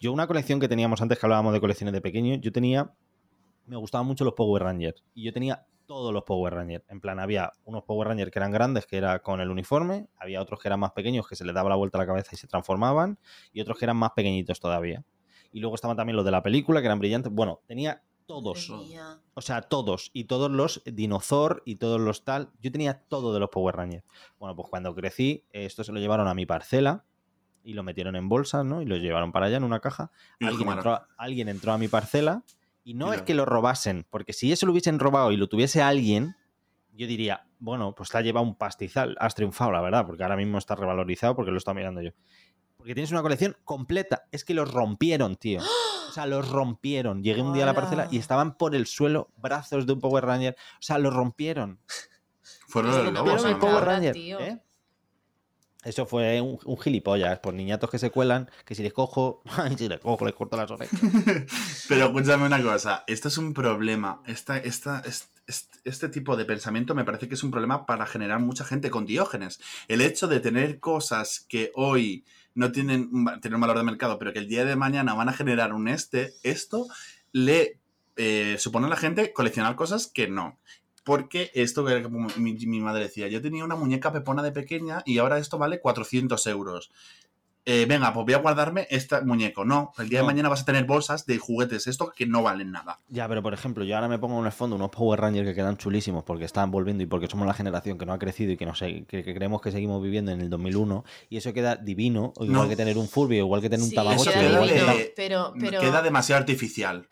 [0.00, 2.90] Yo una colección que teníamos antes que hablábamos de colecciones de pequeño, yo tenía
[3.66, 6.84] me gustaban mucho los Power Rangers y yo tenía todos los Power Rangers.
[6.88, 10.42] En plan, había unos Power Rangers que eran grandes, que era con el uniforme, había
[10.42, 12.36] otros que eran más pequeños, que se les daba la vuelta a la cabeza y
[12.36, 13.18] se transformaban,
[13.52, 15.04] y otros que eran más pequeñitos todavía.
[15.52, 17.32] Y luego estaban también los de la película, que eran brillantes.
[17.32, 18.68] Bueno, tenía todos.
[19.34, 20.10] O sea, todos.
[20.12, 22.50] Y todos los Dinosaur y todos los tal.
[22.60, 24.04] Yo tenía todo de los Power Rangers.
[24.40, 27.04] Bueno, pues cuando crecí, esto se lo llevaron a mi parcela
[27.62, 28.82] y lo metieron en bolsas, ¿no?
[28.82, 30.10] Y lo llevaron para allá en una caja.
[30.78, 32.42] Entró, a- alguien entró a mi parcela
[32.86, 35.82] y no es que lo robasen, porque si eso lo hubiesen robado y lo tuviese
[35.82, 36.36] alguien,
[36.92, 39.16] yo diría, bueno, pues te ha llevado un pastizal.
[39.18, 42.12] Has triunfado, la verdad, porque ahora mismo está revalorizado porque lo está mirando yo.
[42.76, 44.28] Porque tienes una colección completa.
[44.30, 45.62] Es que los rompieron, tío.
[46.08, 47.24] O sea, los rompieron.
[47.24, 50.24] Llegué un día a la parcela y estaban por el suelo brazos de un Power
[50.24, 50.54] Ranger.
[50.74, 51.80] O sea, los rompieron.
[52.68, 53.44] Fueron los lobos.
[53.44, 53.58] El.
[53.58, 54.12] Power Ranger.
[54.12, 54.38] tío.
[54.38, 54.62] ¿eh?
[55.86, 59.42] Eso fue un, gilipollas, por niñatos que se cuelan, que si les cojo,
[59.78, 60.98] si les cojo, les corto las orejas.
[61.88, 64.20] Pero escúchame una cosa, esto es un problema.
[64.26, 68.04] Esta, esta, es- es- este tipo de pensamiento me parece que es un problema para
[68.06, 69.60] generar mucha gente con diógenes.
[69.88, 72.24] El hecho de tener cosas que hoy
[72.54, 73.10] no tienen
[73.40, 75.86] tienen un valor de mercado, pero que el día de mañana van a generar un
[75.88, 76.86] este, esto
[77.32, 77.78] le
[78.16, 80.58] eh, supone a la gente coleccionar cosas que no.
[81.06, 85.02] Porque esto que como mi, mi madre decía, yo tenía una muñeca pepona de pequeña
[85.06, 86.90] y ahora esto vale 400 euros.
[87.68, 89.64] Eh, venga, pues voy a guardarme este muñeco.
[89.64, 90.24] No, el día No.
[90.26, 92.98] de mañana vas a tener bolsas de juguetes estos que no valen nada.
[93.08, 95.54] Ya, pero por ejemplo, yo ahora me pongo en el fondo unos Power Rangers que
[95.54, 98.56] quedan chulísimos porque están volviendo y porque somos la generación que no ha crecido y
[98.56, 101.74] que, no sé, que, que creemos que seguimos viviendo en el 2001 y eso queda
[101.76, 102.68] divino, o igual No.
[102.68, 104.30] que tener un Furby, o igual que tener un Sí, Tamagotchi.
[104.30, 107.08] queda de- pero Queda demasiado artificial.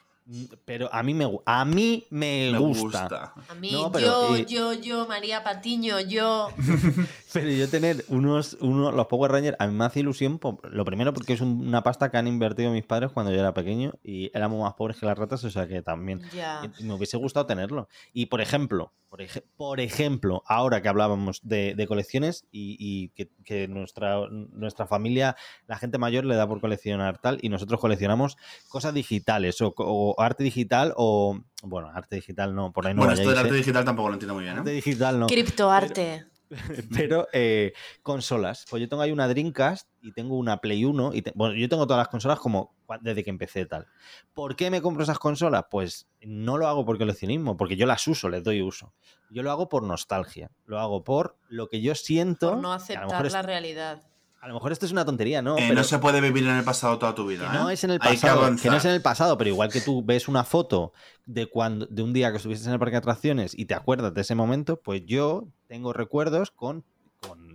[0.65, 2.83] Pero a mí me, a mí me, Me gusta.
[3.03, 3.35] gusta.
[3.47, 6.49] a mí, No, pero, yo, eh, yo, yo, María Patiño, yo.
[7.35, 10.85] Pero yo tener unos, unos los Power Rangers a mí me hace ilusión, por- lo
[10.85, 13.93] primero porque es un- una pasta que han invertido mis padres cuando yo era pequeño
[14.05, 16.63] y éramos más pobres que las ratas, o sea que también Ya.
[16.81, 17.89] me hubiese gustado tenerlo.
[18.13, 23.11] Y por ejemplo, por, ej- por ejemplo, ahora que hablábamos de, de colecciones y, y
[23.11, 25.37] que, que nuestra, nuestra familia,
[25.69, 28.37] la gente mayor le da por coleccionar tal y nosotros coleccionamos
[28.69, 33.03] cosas digitales o, co- o arte digital o, bueno, arte digital no, por ahí no
[33.03, 33.59] bueno, esto del arte ¿eh?
[33.59, 34.75] digital tampoco lo entiendo muy bien, Arte ¿eh?
[34.75, 35.27] digital no.
[35.29, 35.95] Criptoarte.
[36.25, 36.34] Pero
[37.33, 37.73] eh,
[38.03, 38.65] consolas.
[38.69, 41.13] Pues yo tengo ahí una Dreamcast y tengo una Play 1.
[41.15, 43.87] Y te- bueno, yo tengo todas las consolas como desde que empecé tal.
[44.35, 45.65] ¿Por qué me compro esas consolas?
[45.71, 48.93] Pues no lo hago por coleccionismo, porque yo las uso, les doy uso.
[49.31, 50.51] Yo lo hago por nostalgia.
[50.67, 52.51] Lo hago por lo que yo siento.
[52.51, 54.03] Por no lo aceptar la realidad.
[54.45, 55.55] A lo mejor esto es una tontería, ¿no?
[55.57, 57.51] Eh, Pero- no se puede vivir en el pasado toda tu vida.
[57.51, 58.71] que no es en el que pasado, que, avanzar.
[58.73, 60.93] no es en el pasado, pero igual que tú ves una foto
[61.25, 64.13] de cuando de un día que estuviste en el parque de atracciones y te acuerdas
[64.13, 66.85] de ese momento, pues yo tengo recuerdos con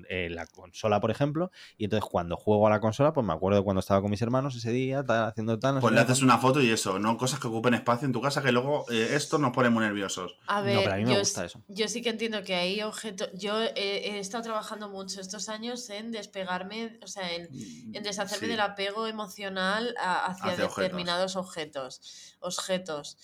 [0.09, 3.59] eh, la consola, por ejemplo, y entonces cuando juego a la consola, pues me acuerdo
[3.59, 5.75] de cuando estaba con mis hermanos ese día, tal, haciendo tal.
[5.75, 8.19] no Pues le haces una foto y eso, no cosas que ocupen espacio en tu
[8.21, 10.35] casa que luego eh, esto nos pone muy nerviosos.
[10.47, 11.63] A No, ver, pero a mí me yo, gusta eso.
[11.67, 13.29] yo sí que entiendo que hay objetos.
[13.35, 17.47] Yo he estado trabajando mucho estos años en despegarme, o sea, en,
[17.93, 18.51] en deshacerme Sí.
[18.51, 20.75] del apego emocional a- hacia, Hacia objetos.
[20.77, 22.35] determinados objetos.
[22.39, 23.17] Objetos.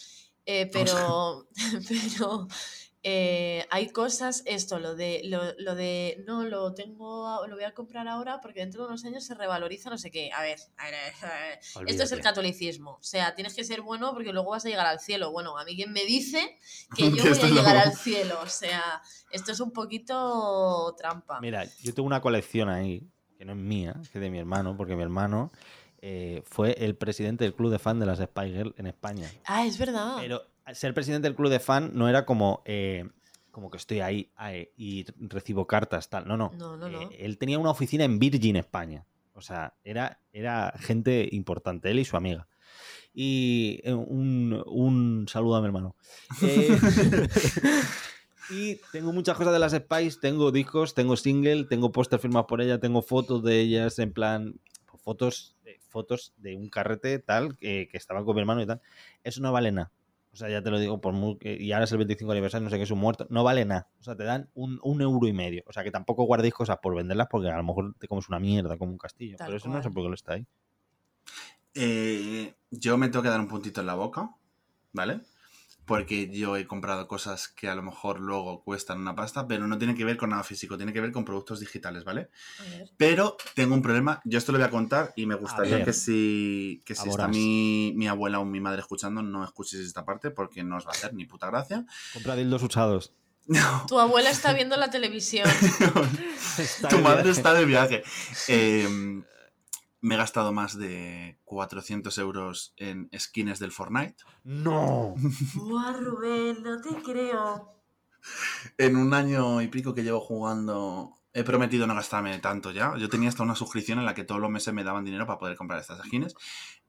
[0.45, 1.47] Eh, pero,
[1.89, 2.47] pero
[3.07, 7.71] eh, hay cosas, esto, lo de, lo, lo de, no, lo tengo, lo voy a
[7.71, 10.31] comprar ahora porque dentro de unos años se revaloriza no sé qué.
[10.33, 12.93] A ver, a ver, a ver, esto es el catolicismo.
[12.93, 15.31] O sea, tienes que ser bueno porque luego vas a llegar al cielo.
[15.31, 16.57] Bueno, a mí quien me dice
[16.97, 18.39] que yo voy a llegar al cielo.
[18.41, 21.39] O sea, esto es un poquito trampa.
[21.41, 24.75] Mira, yo tengo una colección ahí, que no es mía, que es de mi hermano,
[24.75, 25.51] porque mi hermano
[26.01, 29.31] eh, fue el presidente del club de fan de las Spy Girl en España.
[29.45, 30.15] Ah, es verdad.
[30.21, 30.41] Pero
[30.73, 33.07] ser presidente del club de fan no era como, eh,
[33.51, 36.27] como que estoy ahí eh, y recibo cartas, tal.
[36.27, 36.51] No, no.
[36.57, 37.01] No, no, no.
[37.03, 39.05] Eh, él tenía una oficina en Virgin, España.
[39.33, 42.47] O sea, era, era gente importante, él y su amiga.
[43.13, 45.95] Y un, un saludo a mi hermano.
[46.41, 46.77] Eh,
[48.49, 52.61] y tengo muchas cosas de las Spice, tengo discos, tengo single, tengo póster firmados por
[52.61, 54.59] ella, tengo fotos de ellas en plan,
[54.97, 55.55] fotos,
[55.87, 58.81] fotos de un carrete tal, que, que estaba con mi hermano y tal.
[59.23, 59.91] Eso no vale nada.
[60.35, 62.69] O sea, ya te lo digo, por muy y ahora es el 25 aniversario, no
[62.69, 63.87] sé qué es un muerto, no vale nada.
[64.01, 65.63] O sea, te dan un, un euro y medio.
[65.65, 68.37] O sea, que tampoco guardéis cosas por venderlas porque a lo mejor te comes una
[68.37, 69.37] mierda como un castillo.
[69.37, 70.45] Tal Pero eso no sé por qué lo está ahí.
[71.73, 74.29] Eh, yo me tengo que dar un puntito en la boca,
[74.91, 75.21] ¿vale?
[75.85, 79.77] Porque yo he comprado cosas que a lo mejor luego cuestan una pasta, pero no
[79.77, 82.29] tiene que ver con nada físico, tiene que ver con productos digitales, ¿vale?
[82.59, 82.89] A ver.
[82.97, 86.81] Pero tengo un problema, yo esto lo voy a contar y me gustaría que si,
[86.85, 90.63] que si está mi, mi abuela o mi madre escuchando, no escuchéis esta parte porque
[90.63, 91.85] no os va a hacer ni puta gracia.
[92.13, 93.13] Compra dildos usados.
[93.47, 95.47] No, Tu abuela está viendo la televisión.
[96.89, 98.03] Tu madre está de viaje.
[98.47, 98.87] Eh,
[100.05, 104.17] me he gastado más de 400 euros en skins del Fortnite.
[104.43, 105.15] ¡No!
[105.55, 107.71] Buah, Rubén, no te creo.
[108.77, 112.95] En un año y pico que llevo jugando, he prometido no gastarme tanto ya.
[112.97, 115.39] Yo tenía hasta una suscripción en la que todos los meses me daban dinero para
[115.39, 116.35] poder comprar estas skins.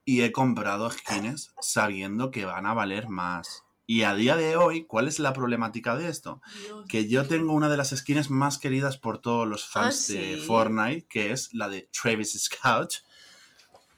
[0.05, 3.63] Y he comprado skins sabiendo que van a valer más.
[3.89, 6.41] Y a día de hoy, ¿cuál es la problemática de esto?
[6.65, 6.85] Dios.
[6.87, 10.37] Que yo tengo una de las skins más queridas por todos los fans Ah, de.
[10.37, 13.06] Fortnite, que es la de Travis Scott.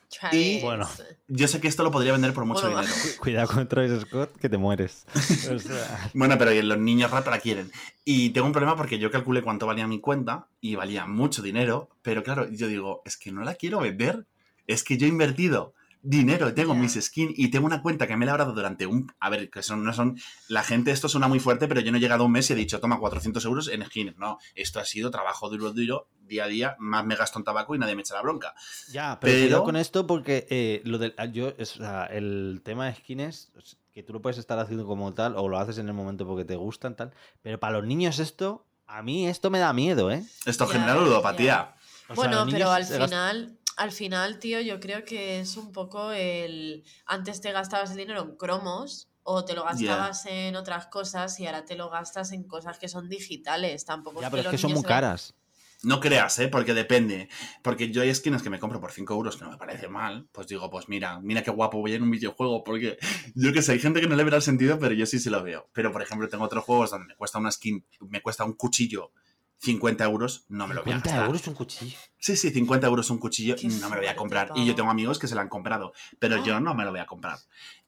[0.09, 0.61] Travis.
[0.61, 0.87] Bueno.
[1.27, 2.97] Yo sé que esto lo podría vender por mucho Bueno, dinero.
[3.19, 5.05] Cuidado con Travis Scott, que te mueres.
[5.53, 7.71] O sea, Bueno, pero los niños rata la quieren.
[8.03, 11.89] Y tengo un problema porque yo calculé cuánto valía mi cuenta y valía mucho dinero,
[12.01, 14.25] pero claro, yo digo, es que no la quiero vender.
[14.67, 18.23] Es que yo he invertido dinero, tengo mis skins y tengo una cuenta que me
[18.23, 19.11] he labrado durante un...
[19.19, 20.17] A ver, que son, no son...
[20.47, 22.53] La gente, esto suena muy fuerte, pero yo no he llegado a un mes y
[22.53, 24.17] he dicho, toma 400 euros en skins.
[24.17, 27.75] No, esto ha sido trabajo duro, duro, día a día, más me gasto en tabaco
[27.75, 28.53] y nadie me echa la bronca.
[28.91, 32.61] ya, pero, Pero- cuidado con esto porque eh, lo del, yo, es- o sea, el
[32.63, 33.51] tema de skins,
[33.91, 36.45] que tú lo puedes estar haciendo como tal, o lo haces en el momento porque
[36.45, 37.11] te gustan, tal.
[37.41, 40.23] Pero para los niños esto, a mí esto me da miedo, ¿eh?
[40.45, 41.75] Esto genera ludopatía.
[42.11, 46.11] O sea, Bueno, pero al final, al final, tío, yo creo que es un poco
[46.11, 46.83] el.
[47.05, 51.45] Antes te gastabas el dinero en cromos o te lo gastabas en otras cosas y
[51.45, 53.85] ahora te lo gastas en cosas que son digitales.
[53.85, 55.33] Tampoco Ya, es pero es que son muy caras.
[55.81, 56.49] No creas, ¿eh?
[56.49, 57.29] Porque depende.
[57.63, 60.27] Porque yo hay skins que me compro por 5 euros, que no me parece mal.
[60.33, 62.65] Pues digo, pues mira, mira qué guapo voy en un videojuego.
[62.65, 62.97] Porque
[63.33, 65.29] yo que sé, hay gente que no le verá el sentido, pero yo sí se
[65.29, 65.69] lo veo.
[65.71, 69.13] Pero por ejemplo, tengo otros juegos donde me cuesta una skin, me cuesta un cuchillo
[69.61, 71.25] 50 euros, no me lo voy a 50 gastar.
[71.27, 71.97] euros un cuchillo.
[72.17, 74.51] Sí, sí, 50 euros un cuchillo, no me lo voy a comprar.
[74.55, 76.43] Y yo tengo amigos que se lo han comprado, pero Ah.
[76.45, 77.39] yo no me lo voy a comprar.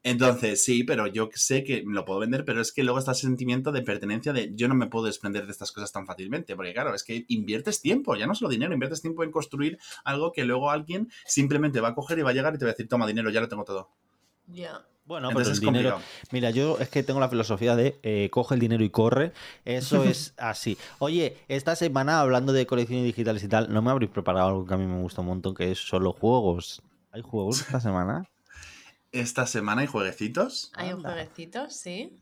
[0.04, 3.22] Entonces, sí, pero yo sé que lo puedo vender, pero es que luego está ese
[3.22, 6.74] sentimiento de pertenencia de yo no me puedo desprender de estas cosas tan fácilmente, porque
[6.74, 10.44] claro, es que inviertes tiempo, ya no solo dinero, inviertes tiempo en construir algo que
[10.44, 12.88] luego alguien simplemente va a coger y va a llegar y te va a decir,
[12.88, 13.90] toma dinero, ya lo tengo todo.
[14.48, 14.86] Ya.
[15.12, 16.28] Bueno, pero Entonces el es dinero, complicado.
[16.32, 19.34] Mira, yo es que tengo la filosofía de eh, coge el dinero y corre.
[19.66, 20.78] Eso es así.
[21.00, 24.74] Oye, esta semana, hablando de colecciones digitales y tal, ¿no me habréis preparado algo que
[24.74, 26.82] a mí me gusta un montón, que es solo juegos?
[27.12, 28.24] ¿Hay juegos esta semana?
[29.12, 32.16] Esta semana hay jueguecitos Hay un jueguecito, sí.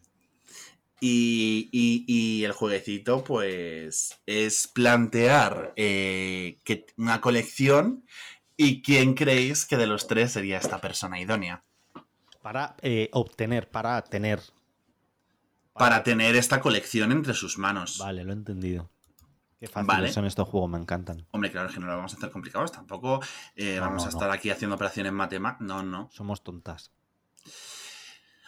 [0.99, 8.03] y, y- y el jueguecito pues es plantear eh, que una colección
[8.57, 11.63] y quién creéis que de los tres sería esta persona idónea.
[12.41, 14.41] Para eh, obtener, para tener.
[15.73, 17.97] para tener esta colección entre sus manos.
[17.99, 18.89] Vale, lo he entendido.
[19.59, 20.13] Qué fáciles Vale.
[20.13, 21.25] son estos juegos, me encantan.
[21.31, 23.19] Hombre, claro, es que no lo vamos a hacer complicados, tampoco
[23.57, 24.17] eh, No, vamos no, a no.
[24.17, 25.67] estar aquí haciendo operaciones matemáticas.
[25.67, 26.09] No, no.
[26.13, 26.91] Somos tontas.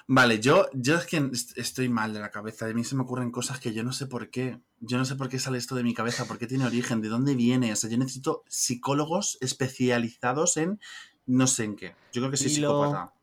[0.07, 2.65] Vale, yo, yo es que est- estoy mal de la cabeza.
[2.65, 4.59] De mí se me ocurren cosas que yo no sé por qué.
[4.79, 7.07] Yo no sé por qué sale esto de mi cabeza, por qué tiene origen, de
[7.09, 7.71] dónde viene.
[7.71, 10.79] O sea, yo necesito psicólogos especializados en
[11.25, 11.95] no sé en qué.
[12.11, 13.13] Yo creo que soy psicópata.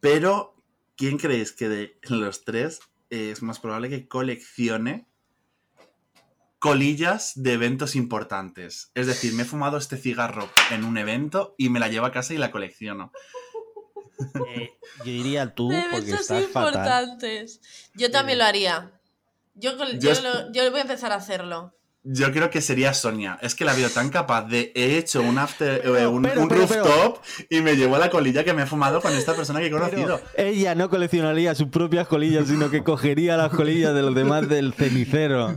[0.00, 0.54] Pero,
[0.96, 5.06] ¿quién creéis que de los tres es más probable que coleccione
[6.58, 8.90] colillas de eventos importantes?
[8.94, 12.12] Es decir, me he fumado este cigarro en un evento y me la llevo a
[12.12, 13.12] casa y la colecciono.
[14.48, 16.46] Eh, yo diría tú, De porque eventos estás fatal.
[16.72, 17.60] importantes.
[17.94, 18.92] Yo también lo haría.
[19.54, 21.74] Yo, col- Yo yo, es- lo- yo voy a empezar a hacerlo.
[22.08, 23.36] Yo creo que sería Sonia.
[23.42, 26.42] Es que la veo tan capaz de he hecho un after, Pero, eh, un, pero,
[26.42, 26.84] un pero, pero.
[26.84, 27.18] rooftop
[27.50, 30.20] y me llevo la colilla que me he fumado con esta persona que he conocido.
[30.36, 34.48] Pero ella no coleccionaría sus propias colillas, sino que cogería las colillas de los demás
[34.48, 35.56] del cenicero.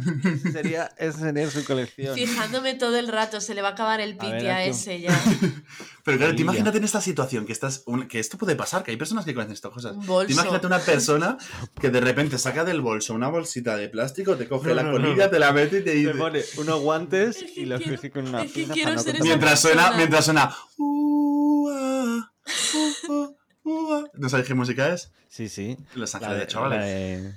[0.51, 2.15] Sería, esa sería su colección.
[2.15, 5.01] Fijándome todo el rato, se le va a acabar el A ver, piti a, ese
[5.01, 5.21] ya.
[6.03, 8.91] Pero claro, te imagínate en esta situación que estás un- que esto puede pasar, que
[8.91, 9.99] hay personas que conocen estas cosas.
[9.99, 10.31] Te bolso.
[10.31, 11.37] imagínate una persona
[11.79, 14.91] que de repente saca del bolso una bolsita de plástico, te coge No, la no,
[14.93, 15.29] colilla, no.
[15.29, 16.11] te la mete y te Te dice.
[16.13, 19.59] pone unos guantes y los coge con una que pinza quiero para no ser Mientras
[19.61, 20.55] suena, mientras suena.
[20.77, 22.31] "Uh, ah,
[22.73, 23.35] uh, uh,
[23.65, 24.03] uh, ah".
[24.13, 25.11] ¿No sabéis qué música es?
[25.27, 25.77] Sí, sí.
[25.95, 26.79] Los Ángeles de- de Chavales.
[26.79, 27.33] la de-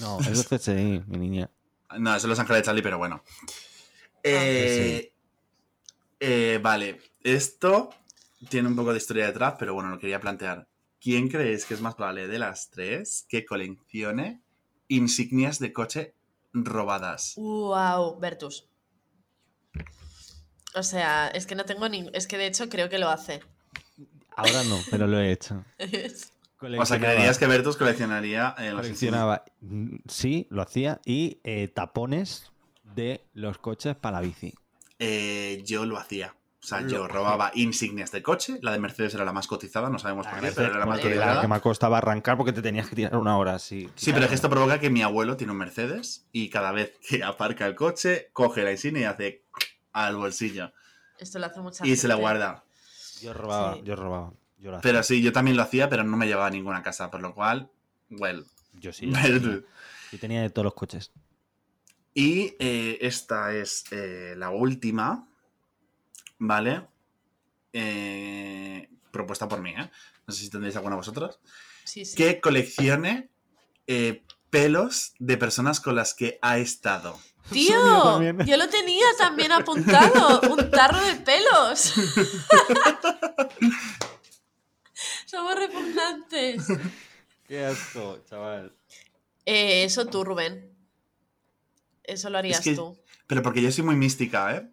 [0.00, 1.50] No, es CSI, mi niña.
[1.98, 3.22] No, eso es Los Ángeles de Charlie, pero bueno.
[4.22, 5.12] Eh,
[6.20, 7.90] eh, vale, esto
[8.48, 10.68] tiene un poco de historia detrás, pero bueno, lo quería plantear.
[11.00, 14.42] ¿Quién creéis que es más probable de las tres que coleccione
[14.88, 16.14] insignias de coche
[16.52, 17.34] robadas?
[17.36, 18.68] Wow, Bertus.
[20.74, 22.08] O sea, es que no tengo ni.
[22.12, 23.40] Es que de hecho creo que lo hace.
[24.36, 25.64] Ahora no, pero lo he hecho.
[26.78, 31.66] O sea, creerías que Bertus coleccionaría eh, las Coleccionaba, mm, sí, lo hacía, y eh,
[31.66, 32.52] tapones
[32.94, 34.54] de los coches para la bici.
[35.00, 36.36] Eh, yo lo hacía.
[36.62, 38.58] O sea, yo robaba insignias de coche.
[38.62, 41.00] La de Mercedes era la más cotizada, no sabemos por qué, pero era la más
[41.00, 41.40] Eh, la cotizada.
[41.40, 43.90] que me costaba arrancar porque te tenías que tirar una hora así.
[43.96, 46.92] Sí, pero es que esto provoca que mi abuelo tiene un Mercedes y cada vez
[47.08, 49.44] que aparca el coche, coge la insignia y hace
[49.92, 50.72] al bolsillo
[51.18, 52.64] Esto lo hace mucha y se la guarda.
[53.20, 53.80] Yo robaba, Sí.
[53.84, 54.32] yo robaba.
[54.58, 54.88] Yo lo hacía.
[54.92, 57.34] Pero sí, yo también lo hacía, pero no me llevaba a ninguna casa, por lo
[57.34, 57.70] cual,
[58.10, 58.46] well.
[58.74, 59.10] Yo sí.
[59.14, 59.38] hacía.
[60.12, 61.10] Yo tenía de todos los coches.
[62.14, 65.28] Y eh, esta es eh, la última,
[66.44, 66.86] ¿vale?
[67.72, 69.90] Eh, propuesta por mí, ¿eh?
[70.26, 71.38] No sé si tendréis alguna vosotros.
[71.84, 72.16] Sí, sí.
[72.16, 73.30] Que coleccione
[73.86, 77.18] eh, pelos de personas con las que ha estado.
[77.50, 78.20] ¡Tío!
[78.44, 80.40] Yo lo tenía también apuntado.
[80.50, 81.92] Un tarro de pelos.
[85.26, 86.64] Somos repugnantes.
[87.46, 88.74] Qué asco, chaval.
[89.44, 90.70] Eh, eso tú, Rubén.
[92.04, 92.98] Eso lo harías que- tú.
[93.26, 94.68] Pero porque yo soy muy mística, ¿eh?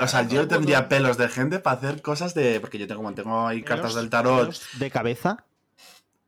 [0.00, 2.58] O sea, yo tendría pelos de gente para hacer cosas de.
[2.60, 5.44] Porque yo tengo, como tengo ahí cartas del tarot, pelos de cabeza.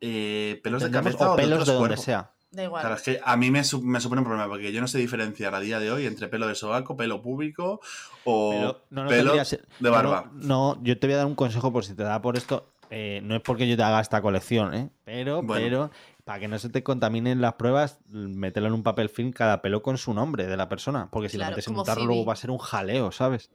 [0.01, 2.33] eh, pelos de cabeza o o, pelos otros de donde sea.
[2.51, 2.81] Da igual.
[2.83, 4.99] Claro, es que a mí me, su- me supone un problema porque yo no sé
[4.99, 7.81] diferenciar a día de hoy entre pelo de sobaco, pelo púbico
[8.25, 10.31] o Pero no, no pelo de barba.
[10.33, 12.73] No, no, yo te voy a dar un consejo por si te da por esto.
[12.91, 14.91] eh, no es porque yo te haga esta colección, ¿eh?
[15.05, 15.65] Pero, Bueno.
[15.65, 15.91] pero,
[16.27, 19.81] para que no se te contaminen las pruebas, mételo en un papel film cada pelo
[19.81, 21.09] con su nombre de la persona.
[21.11, 22.07] Porque si Claro, lo metes en un tarro, Phoebe.
[22.09, 23.49] luego va a ser un jaleo, ¿sabes?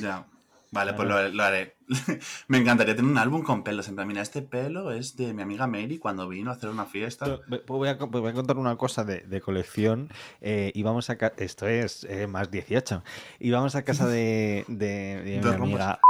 [0.00, 0.26] Ya.
[0.72, 1.76] Vale, pues lo, lo haré.
[2.48, 3.86] me encantaría tener un álbum con pelos.
[3.88, 6.86] En plan, mira, este pelo es de mi amiga Mary cuando vino a hacer una
[6.86, 7.38] fiesta.
[7.46, 10.08] Pues voy, a, co- voy a contar una cosa de, de colección.
[10.40, 13.04] Eh, íbamos a esto es eh, más 18.
[13.38, 16.00] Íbamos a casa de, de, de mi amiga.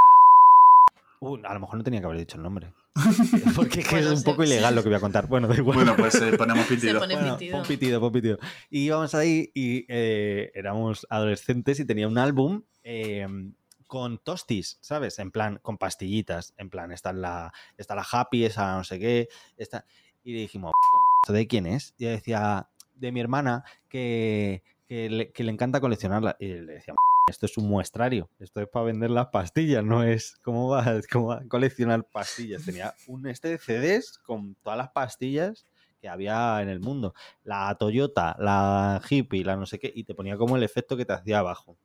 [1.19, 2.73] Uh, a lo mejor no tenía que haber dicho el nombre.
[3.57, 4.51] Porque es que Bueno, es un sí, poco sí.
[4.53, 5.27] ilegal lo que voy a contar.
[5.27, 5.77] Bueno, da igual.
[5.77, 7.01] Bueno, pues eh, ponemos Se pitido.
[7.01, 7.59] pone Bueno, pitido.
[7.59, 8.39] pon pitido, pon pitido.
[8.71, 13.27] Y íbamos ahí y eh, éramos adolescentes y tenía un álbum eh,
[13.89, 15.19] con tostis, ¿sabes?
[15.19, 16.55] En plan, con pastillitas.
[16.57, 19.29] En plan, está la, está la happy, esa no sé qué.
[19.57, 19.85] Está...
[20.23, 20.73] Y dijimos,
[21.25, 21.95] ¿esto de quién es?
[21.99, 26.37] Y ella decía, de mi hermana, que, que, le, que le encanta coleccionarla.
[26.41, 30.37] Y le decíamos, esto es un muestrario, esto es para vender las pastillas, no es
[30.43, 31.01] cómo vas a
[31.49, 32.65] coleccionar pastillas.
[32.65, 35.67] Tenía un este de CDs con todas las pastillas
[36.01, 37.15] que había en el mundo.
[37.43, 41.07] La Toyota, la hippie, la no sé qué, y te ponía como el efecto que
[41.07, 41.79] te hacía abajo.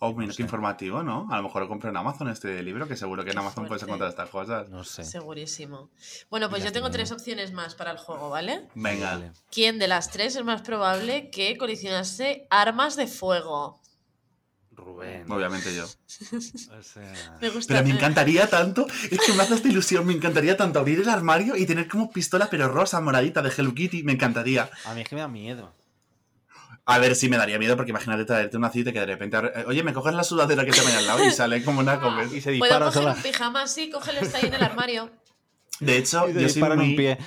[0.00, 0.42] Oh, mira, No qué sé.
[0.42, 1.28] informativo, ¿no?
[1.30, 3.84] A lo mejor lo compro en Amazon este libro, que seguro que en Amazon puedes
[3.84, 4.68] encontrar estas cosas.
[4.68, 5.04] No sé.
[5.04, 5.90] Segurísimo.
[6.30, 8.66] Bueno, pues Ya yo tengo tres opciones más para el juego, ¿vale?
[8.74, 9.12] Venga.
[9.12, 9.32] Vale.
[9.52, 13.80] ¿Quién de las tres es más probable que coleccionase armas de fuego?
[14.84, 15.30] Rubén.
[15.30, 15.84] Obviamente yo.
[15.84, 17.74] O sea, Me gusta.
[17.74, 21.08] Pero me encantaría tanto, es que me hace esta ilusión, me encantaría tanto abrir el
[21.08, 24.70] armario y tener como pistola, pero rosa, moradita, de Hello Kitty, me encantaría.
[24.84, 25.74] a mí es que me da miedo.
[26.86, 29.64] A ver si me daría miedo, porque imagínate traerte una cita que de repente, eh,
[29.66, 32.26] oye, me coges la sudadera que te viene al lado y sale como una comer.
[32.26, 33.14] Y se Puedo dispara coger sola.
[33.14, 35.10] un pijama así, cógelo, está ahí en el armario.
[35.80, 37.18] De hecho, Y yo soy un pie.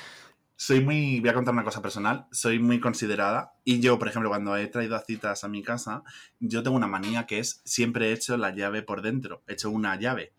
[0.58, 4.30] Soy muy, voy a contar una cosa personal, soy muy considerada y yo, por ejemplo,
[4.30, 6.04] cuando he traído a citas a mi casa,
[6.40, 9.70] yo tengo una manía que es, siempre he hecho la llave por dentro, he hecho
[9.70, 10.34] una llave.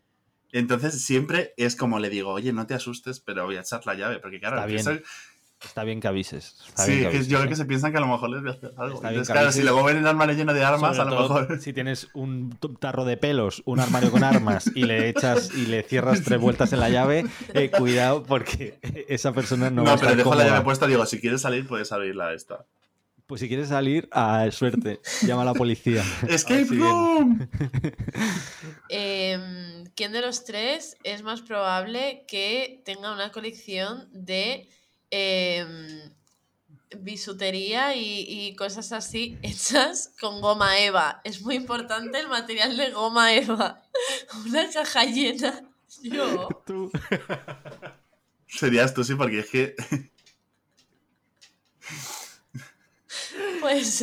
[0.50, 3.94] Entonces siempre es como le digo, oye, no te asustes, pero voy a echar la
[3.94, 5.02] llave, porque claro, Está bien, soy-
[5.64, 6.56] Está bien que avises.
[6.68, 8.42] Está sí, bien que avises, yo creo que se piensan que a lo mejor les
[8.42, 8.94] voy a hacer algo.
[8.94, 11.10] Está bien Entonces, que claro, si luego ven el armario lleno de armas, Sobre a
[11.10, 11.60] lo todo mejor...
[11.60, 15.82] Si tienes un tarro de pelos, un armario con armas y le echas y le
[15.82, 18.78] cierras tres vueltas en la llave, eh, cuidado porque
[19.08, 21.40] esa persona no, No, va a pero estar dejo la llave puesta, digo, si quieres
[21.42, 22.64] salir, puedes abrirla esta.
[23.28, 26.02] Pues si quieres salir, a suerte, llama a la policía.
[26.28, 27.46] ¡Escape si room!
[28.88, 34.70] Em, ¿Quién de los tres es más probable que tenga una colección de
[35.10, 36.12] em,
[36.98, 41.20] bisutería y, y cosas así hechas con goma eva?
[41.24, 43.82] Es muy importante el material de goma eva.
[44.46, 45.62] Una caja llena.
[46.02, 46.48] Yo.
[46.66, 46.90] Tú.
[48.46, 49.76] Serías tú, sí, porque es que...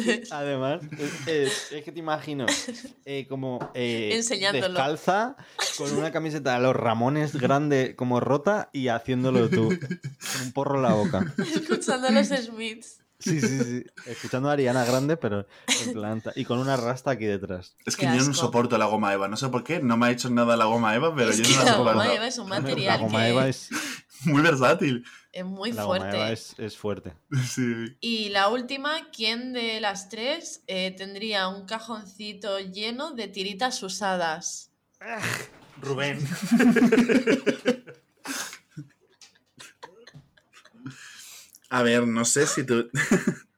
[0.08, 2.45] Eh, Además, es, es- es que te imagino
[3.06, 4.68] eh, como eh, Enseñándolo.
[4.74, 5.36] descalza
[5.78, 10.76] con una camiseta de los Ramones grande como rota y haciéndolo tú con un porro
[10.76, 11.34] en la boca.
[11.56, 12.99] escuchando a los Smiths.
[13.20, 13.86] Sí, sí, sí.
[14.07, 15.47] Escuchando a Ariana Grande, pero
[15.86, 17.76] en plan, ta- y con una rasta aquí detrás.
[17.86, 19.28] Es Qué que yo no soporto la goma eva.
[19.28, 21.43] No sé por qué, no me ha hecho nada la goma eva, pero es yo
[21.43, 21.93] que no la la soporto.
[21.99, 23.70] goma eva es un La material goma que Eva es,
[24.26, 25.05] Muy versátil.
[25.32, 26.18] es muy la goma fuerte.
[26.18, 27.13] Eva es, es fuerte.
[27.47, 27.97] Sí.
[28.01, 34.72] Y la última, ¿quién de las tres eh, tendría un cajoncito lleno de tiritas usadas?
[35.82, 36.20] Rubén.
[41.70, 42.89] A ver, no sé si tú...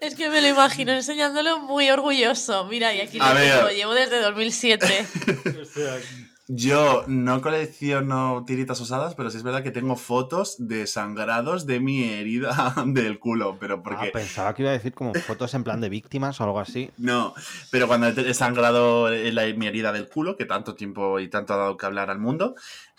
[0.00, 2.64] Es que me lo imagino enseñándolo muy orgulloso.
[2.66, 3.52] Mira, y aquí lo A ver.
[3.58, 4.86] tengo, llevo desde 2007.
[6.50, 11.78] Yo no colecciono tiritas usadas, pero sí es verdad que tengo fotos de sangrados de
[11.78, 14.10] mi herida del culo, pero Ah, porque...
[14.12, 16.90] pensaba que iba a decir como fotos en plan de víctimas o algo así.
[16.98, 17.34] No,
[17.70, 21.58] pero cuando he sangrado la- mi herida del culo, que tanto tiempo y tanto ha
[21.58, 22.54] dado que hablar al mundo,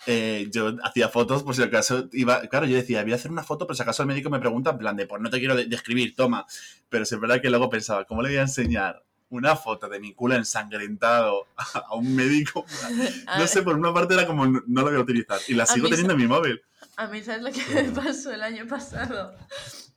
[0.06, 2.42] eh, yo hacía fotos por si acaso iba...
[2.42, 4.70] Claro, yo decía, voy a hacer una foto por si acaso el médico me pregunta
[4.70, 6.46] en plan de, pues no te quiero de- describir, toma.
[6.88, 9.98] Pero sí es verdad que luego pensaba, ¿cómo le voy a enseñar una foto de
[10.00, 12.64] mi culo ensangrentado a un médico?
[13.38, 15.40] No sé, por una parte era como, no, no lo voy a utilizar.
[15.48, 16.60] Y la sigo teniendo en mi móvil.
[16.96, 19.34] a mí, ¿sabes lo que me pasó el año pasado?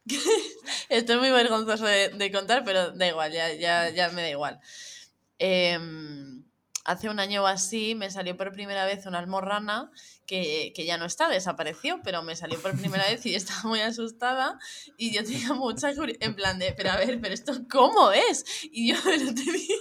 [0.90, 4.30] Esto es muy vergonzoso de, de contar, pero da igual, ya, ya, ya me da
[4.30, 4.60] igual.
[5.40, 6.43] Em,
[6.86, 9.90] hace un año o así me salió por primera vez una almorrana
[10.26, 13.80] que, que ya no está, desapareció, pero me salió por primera vez y estaba muy
[13.82, 14.60] asustada
[14.98, 18.46] y yo tenía mucha curiosidad, en plan de, pero a ver, pero esto ¿cómo es?
[18.72, 19.76] Y yo me lo tenía...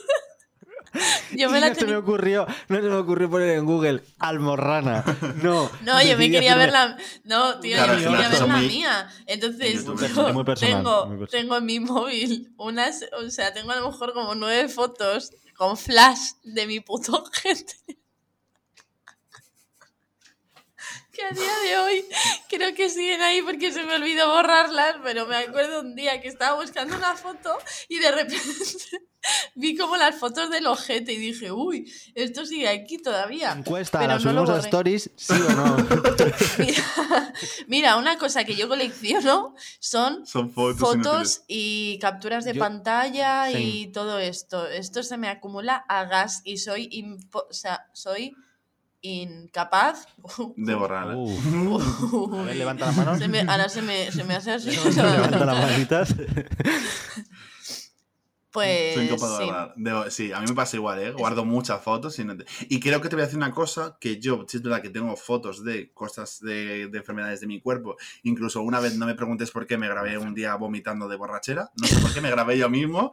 [1.34, 4.02] Yo me Y la no se me ocurrió, no se me ocurrió poner en Google
[4.18, 5.02] almorrana.
[5.42, 5.70] No.
[5.80, 6.98] No, yo me quería ver la.
[7.24, 9.08] No, tío, Claro, yo me quería ver la muy- mía.
[9.26, 13.06] Entonces, yo personal, tengo, tengo en mi móvil unas.
[13.18, 15.32] O sea, tengo a lo mejor como nueve fotos
[15.62, 18.01] con flash de mi puto gente.
[21.22, 22.04] Que a día de hoy
[22.48, 26.26] creo que siguen ahí porque se me olvidó borrarlas, pero me acuerdo un día que
[26.28, 27.56] estaba buscando una foto
[27.88, 28.42] y de repente
[29.54, 33.52] vi como las fotos del ojete y dije, uy, esto sigue aquí todavía.
[33.52, 35.10] Encuesta, Pero ¿la no lo subimos a stories?
[35.16, 35.76] ¿Sí o no?
[36.58, 37.32] Mira,
[37.68, 40.78] mira, una cosa que yo colecciono son Son fotos.
[40.80, 43.82] fotos y capturas de Yo- pantalla Sí.
[43.82, 44.66] y todo esto.
[44.68, 48.34] Esto se me acumula a gas y soy, o sea, soy
[49.02, 50.06] incapaz.
[50.56, 51.14] De borrar.
[51.14, 53.18] Uh, a ver, levanta la mano.
[53.18, 54.70] Se me- ahora se me, se me hace así.
[54.96, 56.14] levanta las manitas.
[58.52, 59.44] Pues Soy incapaz de sí.
[59.46, 59.74] borrar.
[59.76, 61.10] Debo- sí, a mí me pasa igual, ¿eh?
[61.12, 63.96] Guardo muchas fotos y, no te- y creo que te voy a decir una cosa,
[63.98, 67.62] que yo, si es verdad que tengo fotos de cosas de, de enfermedades de mi
[67.62, 71.16] cuerpo, incluso una vez, no me preguntes por qué, me grabé un día vomitando de
[71.16, 73.12] borrachera, no sé por qué, me grabé yo mismo,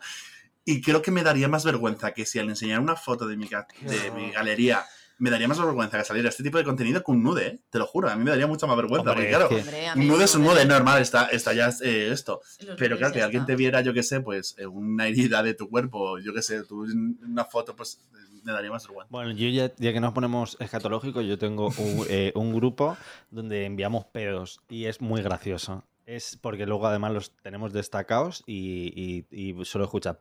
[0.65, 3.47] y creo que me daría más vergüenza que si al enseñar una foto de mi,
[3.47, 4.85] de mi galería,
[5.19, 7.59] me daría más vergüenza que saliera este tipo de contenido que un nude, ¿eh?
[7.69, 9.61] Te lo juro, a mí me daría mucha más vergüenza, Hombre, porque claro, es que-
[9.69, 12.41] Hombre, a un nude es un nude, normal, está, está ya eh, esto.
[12.65, 15.53] los Pero claro, que alguien te viera, yo qué sé, pues eh, una herida de
[15.53, 16.85] tu cuerpo, yo qué sé, tú
[17.21, 17.99] una foto, pues
[18.43, 19.09] me daría más vergüenza.
[19.11, 22.97] Bueno, yo ya, ya que nos ponemos escatológicos, yo tengo un, eh, un grupo
[23.29, 25.83] donde enviamos pedos y es muy gracioso.
[26.05, 30.17] Es porque luego además los tenemos destacados y, y, y solo escucha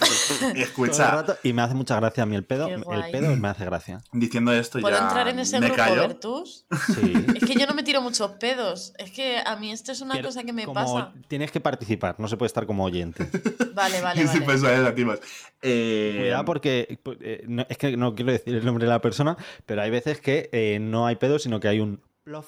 [0.56, 2.68] Escucha, rato y me hace mucha gracia a mí el pedo.
[2.68, 4.00] El pedo me hace gracia.
[4.12, 6.14] diciendo esto ¿Puedo ya entrar en ese me grupo, callo.
[6.94, 7.12] Sí.
[7.34, 8.92] Es que yo no me tiro muchos pedos.
[8.98, 11.12] Es que a mí esto es una Pero cosa que me como pasa.
[11.28, 13.24] Tienes que participar, no se puede estar como oyente.
[13.74, 15.20] Vale, vale, vale.
[15.62, 19.00] Eh, Cuidado porque pues, eh, no- es que no quiero decir el nombre de la
[19.02, 19.36] persona,
[19.66, 22.46] pero hay veces que eh, no hay pedo, sino que hay un plof.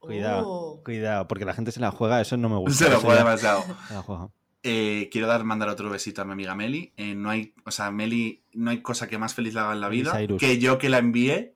[0.00, 0.82] Cuidado, Uh.
[0.84, 2.84] cuidado, porque la gente se la juega, eso no me gusta.
[2.86, 3.64] se lo juega demasiado.
[3.88, 4.28] se la juega.
[4.62, 6.92] Eh, quiero dar, mandar otro besito a mi amiga Meli.
[6.96, 9.80] Eh, no hay, o sea, Meli, no hay cosa que más feliz la haga en
[9.80, 11.52] la vida que yo que la envíe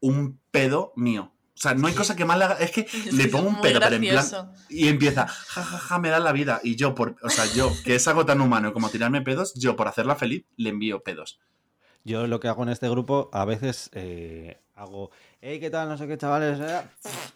[0.00, 1.32] un pedo mío.
[1.56, 2.54] O sea, no hay cosa que más le haga.
[2.56, 4.52] Es que Es le pongo un pedo, pero en plan.
[4.68, 6.60] Y empieza, ja, ja, ja, me da la vida.
[6.62, 9.74] Y yo, por, o sea, yo, que es algo tan humano como tirarme pedos, yo,
[9.74, 11.40] por hacerla feliz, le envío pedos.
[12.04, 15.10] Yo lo que hago en este grupo, a veces eh, hago,
[15.48, 15.88] hey, ¿qué tal?
[15.88, 16.58] No sé qué, chavales.
[16.60, 16.80] eh",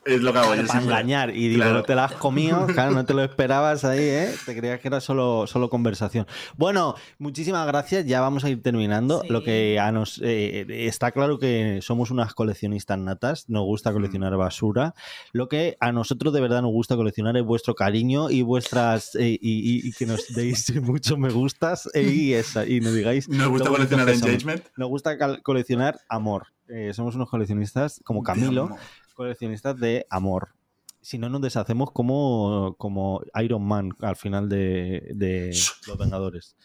[0.05, 0.93] Es lo que hago yo para siempre.
[0.95, 1.31] engañar.
[1.37, 1.75] Y digo, Claro.
[1.75, 4.35] no te la has comido, claro, no te lo esperabas ahí, ¿eh?
[4.47, 6.27] Te creías que era solo, solo conversación.
[6.57, 8.07] Bueno, muchísimas gracias.
[8.07, 9.21] Ya vamos a ir terminando.
[9.23, 9.29] Sí.
[9.29, 13.49] Lo que a nos eh, está claro que somos unas coleccionistas natas.
[13.49, 14.95] Nos gusta coleccionar basura.
[15.33, 19.29] Lo que a nosotros de verdad nos gusta coleccionar es vuestro cariño y vuestras eh,
[19.31, 23.29] y, y- y que nos deis muchos me gustas eh, y, esa, y nos digáis.
[23.41, 24.65] Nos gusta coleccionar engagement.
[24.77, 26.47] Nos gusta coleccionar amor.
[26.73, 28.77] Eh, somos unos coleccionistas como Camilo,
[29.15, 30.51] coleccionistas de amor.
[31.03, 35.57] Si no, nos deshacemos como, como Iron Man al final de, de
[35.87, 36.57] Los Vengadores.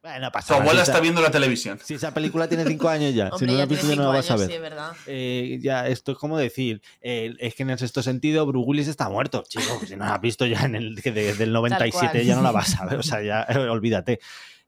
[0.00, 1.78] Bueno, no pasa Tu abuela si, está viendo la televisión.
[1.82, 4.08] si esa película tiene cinco años ya, si Hombre, no la has visto no la
[4.08, 4.56] vas a años, ver.
[4.56, 4.92] sí, verdad.
[5.06, 8.88] Eh, ya, esto es como decir, eh, es que en el sexto sentido Bruce Willis
[8.88, 12.24] está muerto, chico, si no la has visto ya en el, desde el 97 cual.
[12.24, 14.20] ya no la vas a ver, o sea, ya eh, olvídate.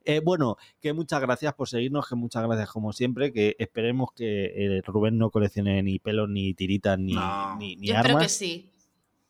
[0.04, 4.76] Eh, bueno, que muchas gracias por seguirnos, que muchas gracias como siempre, que esperemos que
[4.78, 7.56] eh, Rubén no coleccione ni pelos, ni tiritas, ni, No.
[7.56, 8.06] ni, ni Yo armas.
[8.06, 8.70] espero que sí.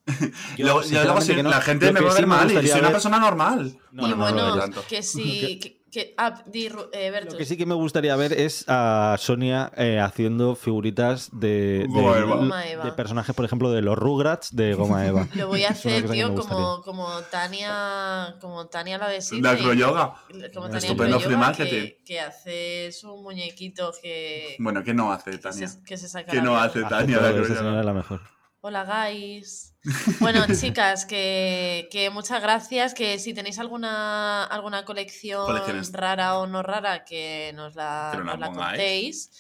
[0.57, 1.51] Yo, luego, si- no.
[1.51, 3.79] la gente Yo me va a sí ver mal y soy una ver- persona normal.
[3.93, 4.55] No, y no bueno,
[4.89, 5.59] que sí.
[5.63, 7.33] Que, que- ah, di, eh, Bertus.
[7.35, 12.63] Lo que sí que me gustaría ver es a Sonia eh, haciendo figuritas de, Goma
[12.63, 12.85] de, Eva.
[12.85, 15.27] De personajes, por ejemplo, de los Rugrats de Goma Eva.
[15.35, 19.53] Lo voy a hacer, que tío, como, como Tania, como Tania la de De Sidney.
[19.53, 20.15] acroyoga.
[20.55, 21.71] Como Un Tania estupendo Acroyoga, free marketing.
[21.89, 25.69] que, que hace su muñequito que, Bueno, ¿qué no hace que, Tania?
[25.69, 27.19] se, que se saca ¿Qué la no hace Hace Tania?
[27.19, 27.57] de acroyoga?
[27.57, 28.21] señora es la mejor.
[28.63, 29.75] Hola, guys.
[30.21, 32.93] Bueno, chicas, que, que muchas gracias.
[32.95, 35.47] Que si tenéis alguna, alguna colección
[35.93, 39.31] rara o no rara, que nos la, nos la contéis.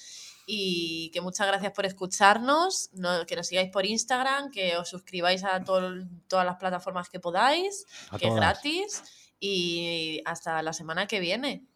[0.47, 2.91] Y que muchas gracias por escucharnos.
[2.95, 7.21] no- que nos sigáis por Instagram, que os suscribáis a todo- todas las plataformas que
[7.21, 9.03] podáis, A que es gratis.
[9.39, 11.67] Y hasta la semana que viene.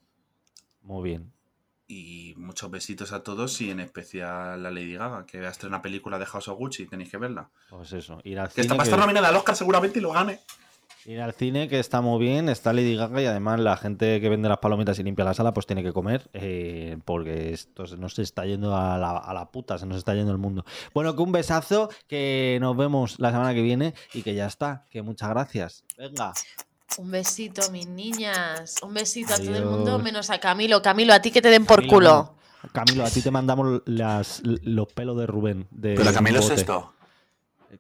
[0.80, 1.32] Muy bien.
[1.86, 5.82] Y muchos besitos a todos y en especial a Lady Gaga, que va a una
[5.82, 7.50] película de House of Gucci, tenéis que verla.
[7.68, 10.12] Pues eso, ir al Que está cine, para estar nominada al Oscar seguramente y lo
[10.12, 10.40] gane.
[11.04, 14.28] Ir al cine, que está muy bien, está Lady Gaga y además la gente que
[14.30, 17.98] vende las palomitas y limpia la sala pues tiene que comer eh, porque esto se
[17.98, 20.64] nos está yendo a la, a la puta, se nos está yendo el mundo.
[20.94, 24.86] Bueno, que un besazo, que nos vemos la semana que viene y que ya está,
[24.90, 25.84] que muchas gracias.
[25.98, 26.32] Venga.
[26.96, 28.76] Un besito, mis niñas.
[28.82, 30.80] Un besito a todo el mundo, menos a Camilo.
[30.80, 32.34] Camilo, a ti que te den por Camilo, culo.
[32.72, 35.66] Camilo, a ti te mandamos las, los pelos de Rubén.
[35.70, 36.94] De Pero Camilo es esto.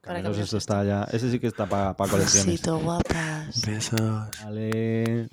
[0.02, 1.04] Para Camilo Camilo Sesto está ya.
[1.04, 2.46] Ese sí que está para colecciones.
[2.46, 3.62] Besito, guapas.
[3.64, 4.00] Besos.
[4.42, 5.28] Vale.